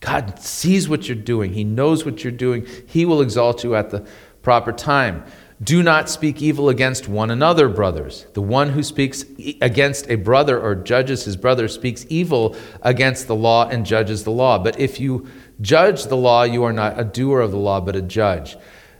[0.00, 3.90] God sees what you're doing, He knows what you're doing, He will exalt you at
[3.90, 4.06] the
[4.42, 5.24] proper time.
[5.62, 8.24] Do not speak evil against one another, brothers.
[8.32, 9.26] The one who speaks
[9.60, 14.30] against a brother or judges his brother speaks evil against the law and judges the
[14.30, 14.58] law.
[14.58, 15.28] But if you
[15.60, 18.56] judge the law, you are not a doer of the law, but a judge.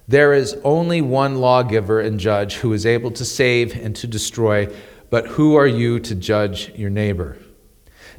[0.07, 4.69] There is only one lawgiver and judge who is able to save and to destroy,
[5.09, 7.39] but who are you to judge your neighbor?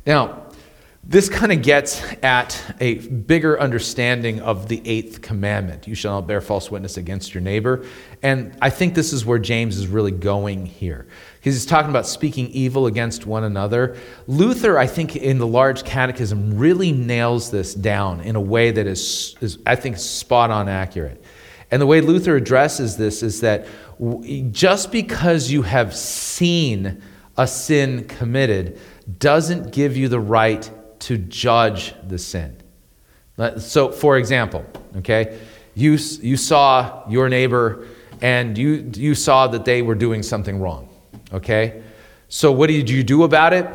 [0.06, 0.48] Now,
[1.04, 6.28] this kind of gets at a bigger understanding of the eighth commandment you shall not
[6.28, 7.84] bear false witness against your neighbor.
[8.22, 11.08] And I think this is where James is really going here.
[11.40, 13.98] Because he's talking about speaking evil against one another.
[14.28, 18.86] Luther, I think, in the large catechism, really nails this down in a way that
[18.86, 21.24] is, is I think, spot on accurate.
[21.72, 23.66] And the way Luther addresses this is that
[24.52, 27.02] just because you have seen
[27.38, 28.80] a sin committed
[29.18, 30.70] doesn't give you the right
[31.02, 32.58] to judge the sin.
[33.58, 34.66] So, for example,
[34.98, 35.40] okay,
[35.74, 37.88] you, you saw your neighbor
[38.22, 40.90] and you, you saw that they were doing something wrong,
[41.34, 41.82] okay?
[42.30, 43.68] So, what did you do about it?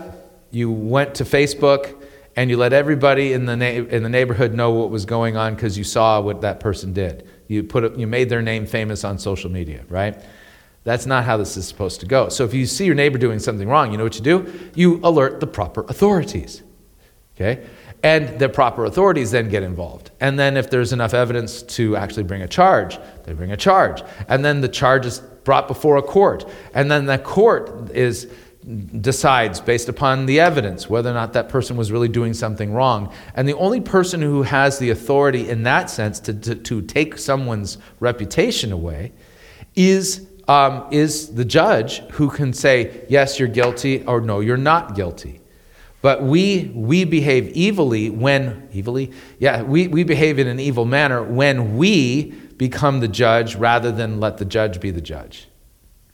[0.50, 2.00] You went to Facebook
[2.36, 5.54] and you let everybody in the, na- in the neighborhood know what was going on
[5.54, 7.28] because you saw what that person did.
[7.48, 10.22] You, put it, you made their name famous on social media, right?
[10.84, 12.28] That's not how this is supposed to go.
[12.28, 14.70] So if you see your neighbor doing something wrong, you know what you do?
[14.76, 16.62] You alert the proper authorities.
[17.36, 17.66] Okay?
[18.02, 20.10] And the proper authorities then get involved.
[20.20, 24.02] And then, if there's enough evidence to actually bring a charge, they bring a charge.
[24.28, 26.48] And then the charge is brought before a court.
[26.74, 28.28] And then the court is
[29.00, 33.12] decides based upon the evidence whether or not that person was really doing something wrong.
[33.36, 37.16] And the only person who has the authority in that sense to, to, to take
[37.16, 39.12] someone's reputation away
[39.76, 44.96] is, um, is the judge who can say, yes, you're guilty, or no, you're not
[44.96, 45.40] guilty.
[46.02, 49.12] But we, we behave evilly when, evilly?
[49.38, 54.20] Yeah, we, we behave in an evil manner when we become the judge rather than
[54.20, 55.48] let the judge be the judge.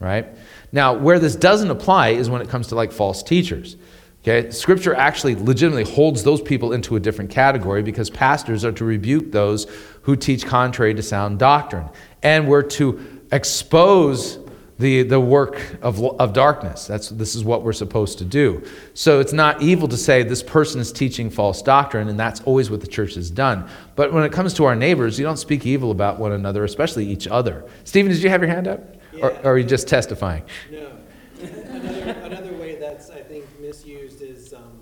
[0.03, 0.27] right?
[0.71, 3.77] Now, where this doesn't apply is when it comes to like false teachers.
[4.21, 8.85] Okay, scripture actually legitimately holds those people into a different category because pastors are to
[8.85, 9.67] rebuke those
[10.03, 11.89] who teach contrary to sound doctrine.
[12.21, 14.37] And we're to expose
[14.79, 16.87] the, the work of, of darkness.
[16.87, 18.63] That's, this is what we're supposed to do.
[18.93, 22.71] So it's not evil to say this person is teaching false doctrine, and that's always
[22.71, 23.69] what the church has done.
[23.95, 27.05] But when it comes to our neighbors, you don't speak evil about one another, especially
[27.07, 27.65] each other.
[27.83, 28.81] Stephen, did you have your hand up?
[29.21, 30.43] Or, or are you just testifying?
[30.71, 30.91] No.
[31.39, 34.81] Another, another way that's, I think, misused is, um,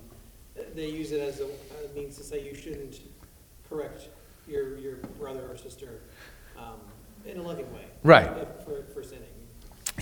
[0.73, 3.01] they use it as a, a means to say you shouldn't
[3.69, 4.07] correct
[4.47, 5.99] your, your brother or sister,
[6.57, 6.79] um,
[7.25, 7.85] in a loving way.
[8.03, 8.27] Right.
[8.27, 9.25] uh, For, for sinning.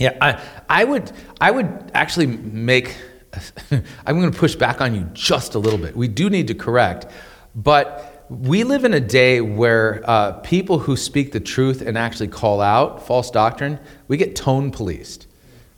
[0.00, 2.96] Yeah, I, I would I would actually make
[4.06, 5.94] I'm going to push back on you just a little bit.
[5.96, 7.06] We do need to correct,
[7.54, 12.28] but we live in a day where uh, people who speak the truth and actually
[12.28, 13.78] call out false doctrine,
[14.08, 15.26] we get tone policed.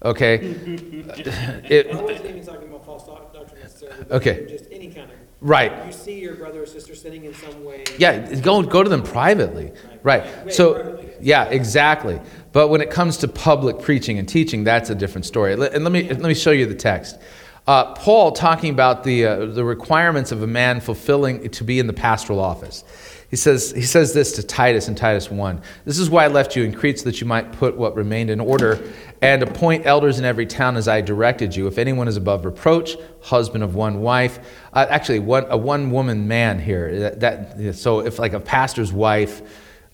[0.04, 0.34] Okay,
[1.68, 4.06] it, I wasn't even talking about false doctrine necessarily.
[4.10, 4.46] Okay.
[4.48, 5.16] Just any kind of.
[5.40, 5.86] right.
[5.86, 7.84] You see your brother or sister sinning in some way.
[7.98, 9.72] Yeah, go go to them privately.
[10.02, 10.24] Right.
[10.44, 11.10] Wait, So privately.
[11.20, 12.20] yeah, exactly.
[12.52, 15.54] But when it comes to public preaching and teaching, that's a different story.
[15.54, 17.18] And let me let me show you the text.
[17.66, 21.86] Uh, Paul talking about the uh, the requirements of a man fulfilling to be in
[21.86, 22.84] the pastoral office.
[23.30, 25.62] He says he says this to Titus in Titus 1.
[25.86, 28.28] This is why I left you in Crete so that you might put what remained
[28.28, 28.78] in order
[29.22, 31.66] and appoint elders in every town as I directed you.
[31.66, 34.38] If anyone is above reproach, husband of one wife,
[34.74, 37.10] uh, actually one a one woman man here.
[37.10, 37.20] That,
[37.56, 39.40] that so if like a pastor's wife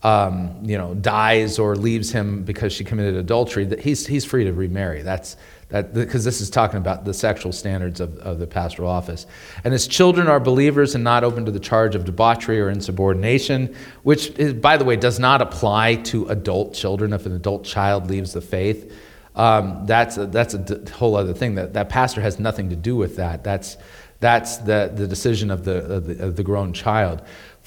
[0.02, 4.44] um, you know, dies or leaves him because she committed adultery, that he's, he's free
[4.44, 5.02] to remarry.
[5.02, 5.36] That's
[5.70, 9.26] that because this is talking about the sexual standards of, of the pastoral office.
[9.64, 13.74] And his children are believers and not open to the charge of debauchery or insubordination,
[14.02, 18.08] which, is, by the way, does not apply to adult children if an adult child
[18.08, 18.90] leaves the faith.
[19.36, 21.56] Um, that's a, that's a d- whole other thing.
[21.56, 23.44] That, that pastor has nothing to do with that.
[23.44, 23.76] That's,
[24.20, 27.22] that's the, the decision of the, of the, of the grown child.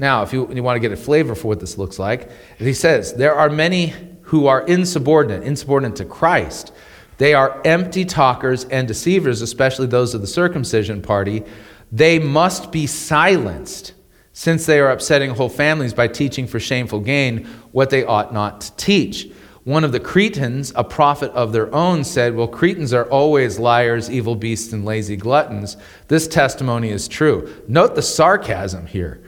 [0.00, 2.72] Now, if you, you want to get a flavor for what this looks like, he
[2.72, 3.92] says, There are many
[4.22, 6.72] who are insubordinate, insubordinate to Christ.
[7.18, 11.44] They are empty talkers and deceivers, especially those of the circumcision party.
[11.92, 13.92] They must be silenced,
[14.32, 18.62] since they are upsetting whole families by teaching for shameful gain what they ought not
[18.62, 19.30] to teach.
[19.64, 24.10] One of the Cretans, a prophet of their own, said, Well, Cretans are always liars,
[24.10, 25.76] evil beasts, and lazy gluttons.
[26.08, 27.54] This testimony is true.
[27.68, 29.20] Note the sarcasm here,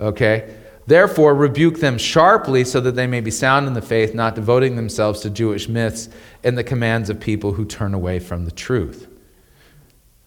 [0.00, 0.56] okay?
[0.86, 4.76] Therefore, rebuke them sharply so that they may be sound in the faith, not devoting
[4.76, 6.08] themselves to Jewish myths
[6.42, 9.06] and the commands of people who turn away from the truth.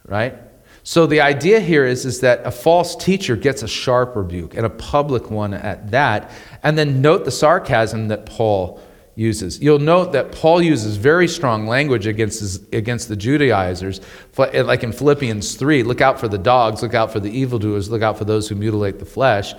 [0.06, 0.38] Right?
[0.84, 4.66] So the idea here is, is that a false teacher gets a sharp rebuke, and
[4.66, 6.30] a public one at that.
[6.62, 8.82] And then note the sarcasm that Paul
[9.16, 9.62] uses.
[9.62, 14.02] You'll note that Paul uses very strong language against, his, against the Judaizers,
[14.38, 18.02] like in Philippians 3 look out for the dogs, look out for the evildoers, look
[18.02, 19.54] out for those who mutilate the flesh.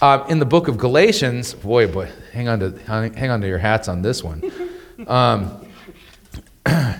[0.00, 3.58] Um, in the book of Galatians, boy, boy, hang on to, hang on to your
[3.58, 4.50] hats on this one.
[5.06, 5.66] Um,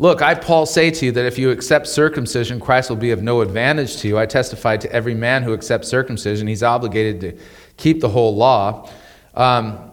[0.00, 3.22] Look, I, Paul, say to you that if you accept circumcision, Christ will be of
[3.22, 4.18] no advantage to you.
[4.18, 7.44] I testify to every man who accepts circumcision, he's obligated to
[7.76, 8.88] keep the whole law.
[9.34, 9.89] Um,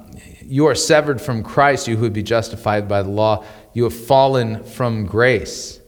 [0.47, 3.43] you are severed from Christ, you who would be justified by the law.
[3.73, 5.81] You have fallen from grace.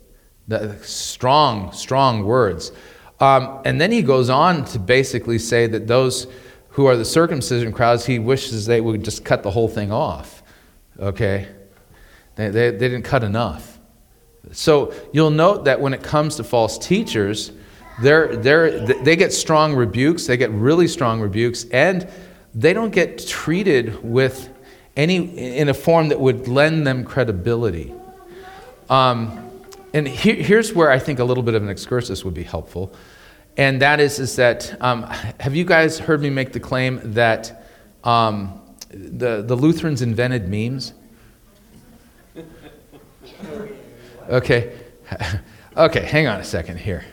[0.47, 2.71] The strong, strong words.
[3.19, 6.27] Um, and then he goes on to basically say that those
[6.69, 10.43] who are the circumcision crowds, he wishes they would just cut the whole thing off.
[10.99, 11.47] Okay?
[12.35, 13.79] They, they, they didn't cut enough.
[14.51, 17.51] So you'll note that when it comes to false teachers,
[18.01, 22.09] they're, they're, they get strong rebukes, they get really strong rebukes, and
[22.59, 24.49] they don't get treated with
[24.97, 25.15] any
[25.57, 27.93] in a form that would lend them credibility.
[28.89, 29.49] Um,
[29.93, 32.93] and here, here's where I think a little bit of an excursus would be helpful,
[33.55, 35.03] and that is is that um,
[35.39, 37.65] have you guys heard me make the claim that
[38.03, 40.93] um, the the Lutherans invented memes?
[44.29, 44.77] Okay.
[45.77, 47.05] Okay, hang on a second here.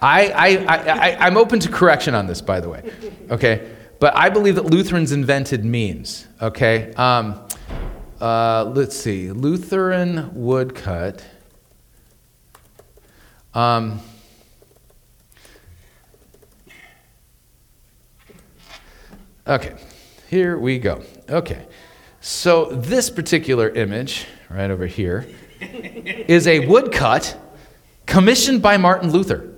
[0.00, 2.88] I, I, I, I, I'm open to correction on this, by the way.
[3.30, 3.75] Okay?
[3.98, 6.26] But I believe that Lutherans invented memes.
[6.42, 6.92] Okay?
[6.94, 7.40] Um,
[8.20, 9.30] uh, let's see.
[9.30, 11.24] Lutheran woodcut.
[13.54, 14.00] Um,
[19.46, 19.74] okay,
[20.28, 21.02] here we go.
[21.30, 21.66] Okay,
[22.20, 25.26] so this particular image, right over here,
[25.60, 27.38] is a woodcut
[28.04, 29.54] commissioned by Martin Luther.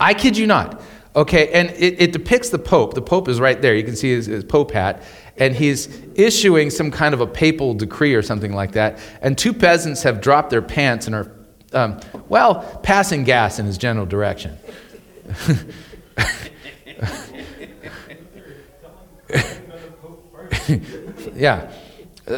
[0.00, 0.80] I kid you not.
[1.16, 2.92] Okay, and it, it, depicts the Pope.
[2.92, 3.74] The Pope is right there.
[3.74, 5.02] You can see his, his, Pope hat.
[5.38, 8.98] And he's issuing some kind of a papal decree or something like that.
[9.22, 11.32] And two peasants have dropped their pants and are,
[11.72, 14.58] um, well, passing gas in his general direction.
[21.34, 21.72] yeah.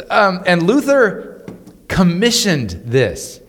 [0.09, 1.45] Um, and Luther
[1.89, 3.41] commissioned this.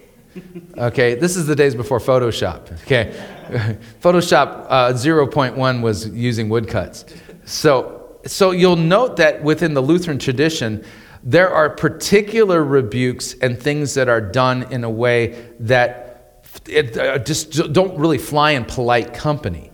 [0.76, 2.72] Okay, this is the days before Photoshop.
[2.82, 3.14] Okay,
[4.00, 7.04] Photoshop uh, 0.1 was using woodcuts.
[7.44, 10.84] So, so you'll note that within the Lutheran tradition,
[11.22, 17.18] there are particular rebukes and things that are done in a way that it, uh,
[17.18, 19.70] just don't really fly in polite company.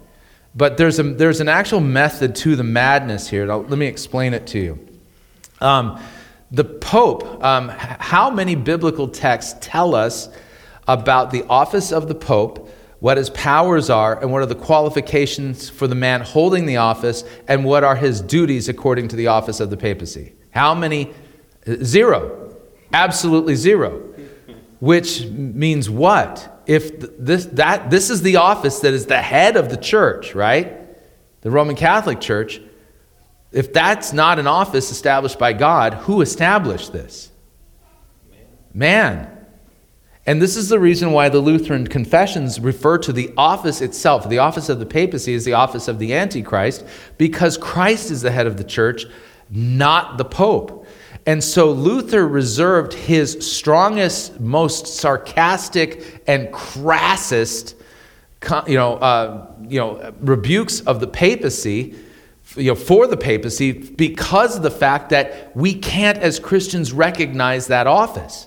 [0.55, 3.47] But there's, a, there's an actual method to the madness here.
[3.47, 4.89] Now, let me explain it to you.
[5.61, 6.01] Um,
[6.51, 10.29] the Pope, um, how many biblical texts tell us
[10.89, 12.66] about the office of the Pope,
[13.07, 17.23] what his powers are, and what are the qualifications for the man holding the office,
[17.47, 20.33] and what are his duties according to the office of the papacy.
[20.51, 21.15] How many?
[21.85, 22.57] Zero.
[22.93, 24.03] Absolutely zero.
[24.81, 26.61] Which means what?
[26.67, 30.77] If this, that, this is the office that is the head of the church, right?
[31.43, 32.61] The Roman Catholic Church.
[33.53, 37.31] If that's not an office established by God, who established this?
[38.75, 39.36] Man.
[40.27, 44.29] And this is the reason why the Lutheran confessions refer to the office itself.
[44.29, 46.85] The office of the papacy is the office of the Antichrist
[47.17, 49.07] because Christ is the head of the church,
[49.51, 50.87] not the Pope.
[51.27, 57.75] And so Luther reserved his strongest, most sarcastic, and crassest
[58.67, 61.95] you know, uh, you know, rebukes of the papacy
[62.55, 67.67] you know, for the papacy because of the fact that we can't, as Christians, recognize
[67.67, 68.47] that office.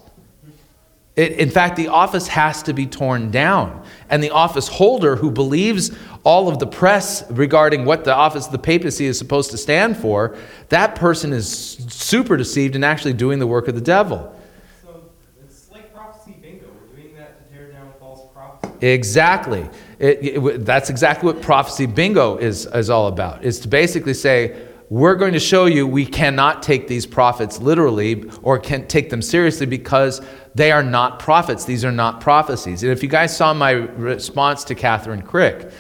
[1.20, 3.84] It, in fact, the office has to be torn down.
[4.10, 5.92] And the office holder who believes
[6.24, 9.98] all of the press regarding what the office of the papacy is supposed to stand
[9.98, 10.38] for,
[10.70, 11.50] that person is
[11.90, 14.34] super deceived and actually doing the work of the devil.
[14.82, 15.10] So
[15.44, 16.68] it's like prophecy bingo.
[16.90, 18.88] We're doing that to tear down false prophecy.
[18.88, 19.70] Exactly.
[20.00, 23.44] It, it, that's exactly what prophecy bingo is, is all about.
[23.44, 28.30] Is to basically say, we're going to show you we cannot take these prophets literally
[28.42, 30.20] or can take them seriously because
[30.56, 31.66] they are not prophets.
[31.66, 32.82] These are not prophecies.
[32.82, 35.72] And if you guys saw my response to Kathryn Krick,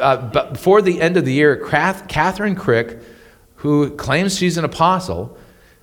[0.00, 3.02] uh, but before the end of the year, Kathryn Krick,
[3.56, 5.36] who claims she's an apostle,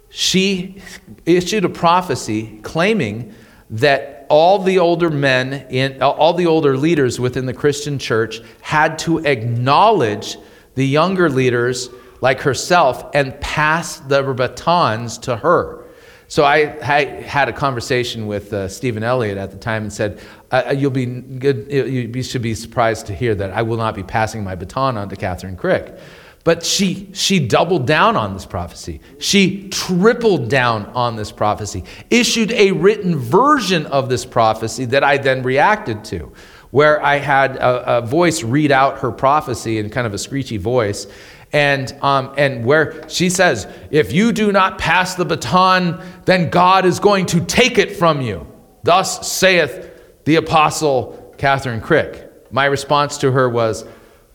[0.09, 0.81] she
[1.25, 3.33] issued a prophecy claiming
[3.69, 8.97] that all the older men in all the older leaders within the Christian church had
[8.99, 10.37] to acknowledge
[10.75, 11.89] the younger leaders
[12.21, 15.85] like herself and pass the batons to her.
[16.27, 20.21] So I, I had a conversation with uh, Stephen Elliott at the time and said,
[20.51, 21.71] uh, uh "You'll be good.
[21.71, 25.09] You should be surprised to hear that I will not be passing my baton on
[25.09, 25.99] to Kathryn Krick."
[26.43, 29.01] But she, she doubled down on this prophecy.
[29.19, 35.17] She tripled down on this prophecy, issued a written version of this prophecy that I
[35.17, 36.31] then reacted to,
[36.71, 40.57] where I had a, a voice read out her prophecy in kind of a screechy
[40.57, 41.07] voice
[41.51, 46.85] and, um, and where she says, If you do not pass the baton, then God
[46.85, 48.45] is going to take it from you.
[48.83, 52.27] Thus saith the apostle Kathryn Krick.
[52.51, 53.85] My response to her was,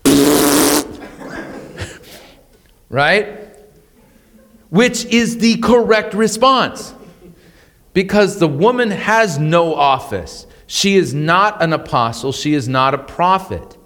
[2.88, 3.38] right?
[4.70, 6.94] Which is the correct response.
[7.92, 10.48] Because the woman has no office.
[10.66, 13.76] She is not an apostle, she is not a prophet.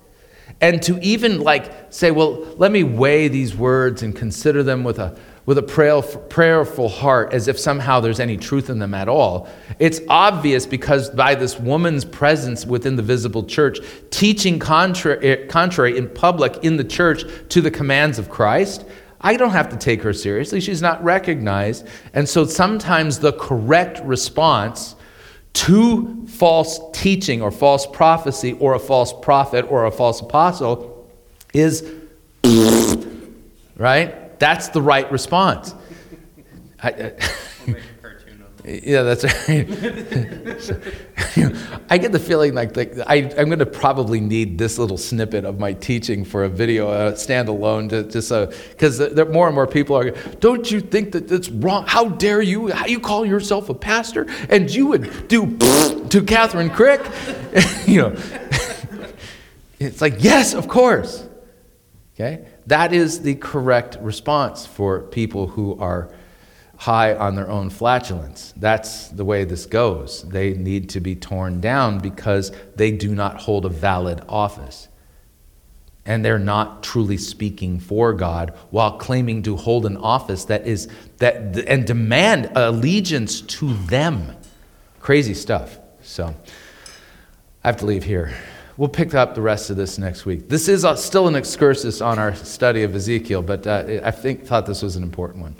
[0.61, 4.99] And to even like say, well, let me weigh these words and consider them with
[4.99, 9.49] a, with a prayerful heart as if somehow there's any truth in them at all.
[9.79, 13.79] It's obvious because by this woman's presence within the visible church,
[14.11, 18.85] teaching contrary, eh, contrary in public in the church to the commands of Christ,
[19.21, 20.61] I don't have to take her seriously.
[20.61, 21.87] She's not recognized.
[22.13, 24.97] And so sometimes the correct response
[25.55, 31.11] to false teaching or false prophecy or a false prophet or a false apostle
[31.53, 31.84] is
[33.76, 34.38] right?
[34.38, 35.74] That's the right response.
[36.82, 37.14] I,
[38.69, 39.39] yeah, that's right.
[41.91, 45.45] I get the feeling like, like I, am going to probably need this little snippet
[45.45, 49.01] of my teaching for a video, uh, standalone, to, just so because
[49.31, 50.11] more and more people are.
[50.41, 51.85] Don't you think that that's wrong?
[51.87, 52.69] How dare you?
[52.69, 57.87] How you call yourself a pastor and you would do to Kathryn Krick?
[57.89, 58.16] you know.
[59.81, 61.27] It's like, yes, of course.
[62.14, 62.47] Okay?
[62.66, 66.11] That is the correct response for people who are
[66.79, 68.55] high on their own flatulence.
[68.57, 70.22] That's the way this goes.
[70.22, 74.87] They need to be torn down because they do not hold a valid office.
[76.07, 80.89] And they're not truly speaking for God while claiming to hold an office that is
[81.18, 84.37] that and demand allegiance to them.
[85.01, 85.79] Crazy stuff.
[86.03, 86.35] So
[87.64, 88.33] I have to leave here.
[88.76, 90.49] We'll pick up the rest of this next week.
[90.49, 94.66] This is still an excursus on our study of Ezekiel, but uh, I think thought
[94.66, 95.57] this was an important one.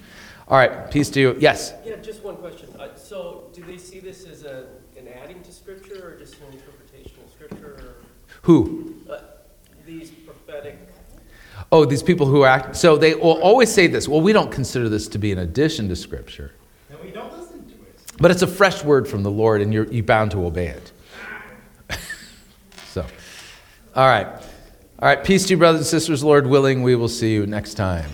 [0.49, 1.37] All right, peace to you.
[1.39, 1.75] Yes.
[1.85, 2.69] Yeah, just one question.
[2.79, 6.53] Uh, So do they see this as a, an adding to Scripture or just an
[6.55, 7.97] interpretation of Scripture?
[8.43, 8.95] Who?
[9.11, 9.19] uh,
[9.87, 10.79] These prophetic,
[11.71, 12.77] Oh, these people who act.
[12.77, 14.09] So they will always say this.
[14.09, 16.53] Well, we don't consider this to be an addition to Scripture,
[16.91, 18.01] And we don't listen to it.
[18.19, 20.93] but it's a fresh word from the Lord, and you're you bound to obey it.
[22.87, 23.05] so,
[23.95, 25.23] all right, all right.
[25.23, 26.25] Peace to you, brothers and sisters.
[26.25, 28.11] Lord willing, we will see you next time.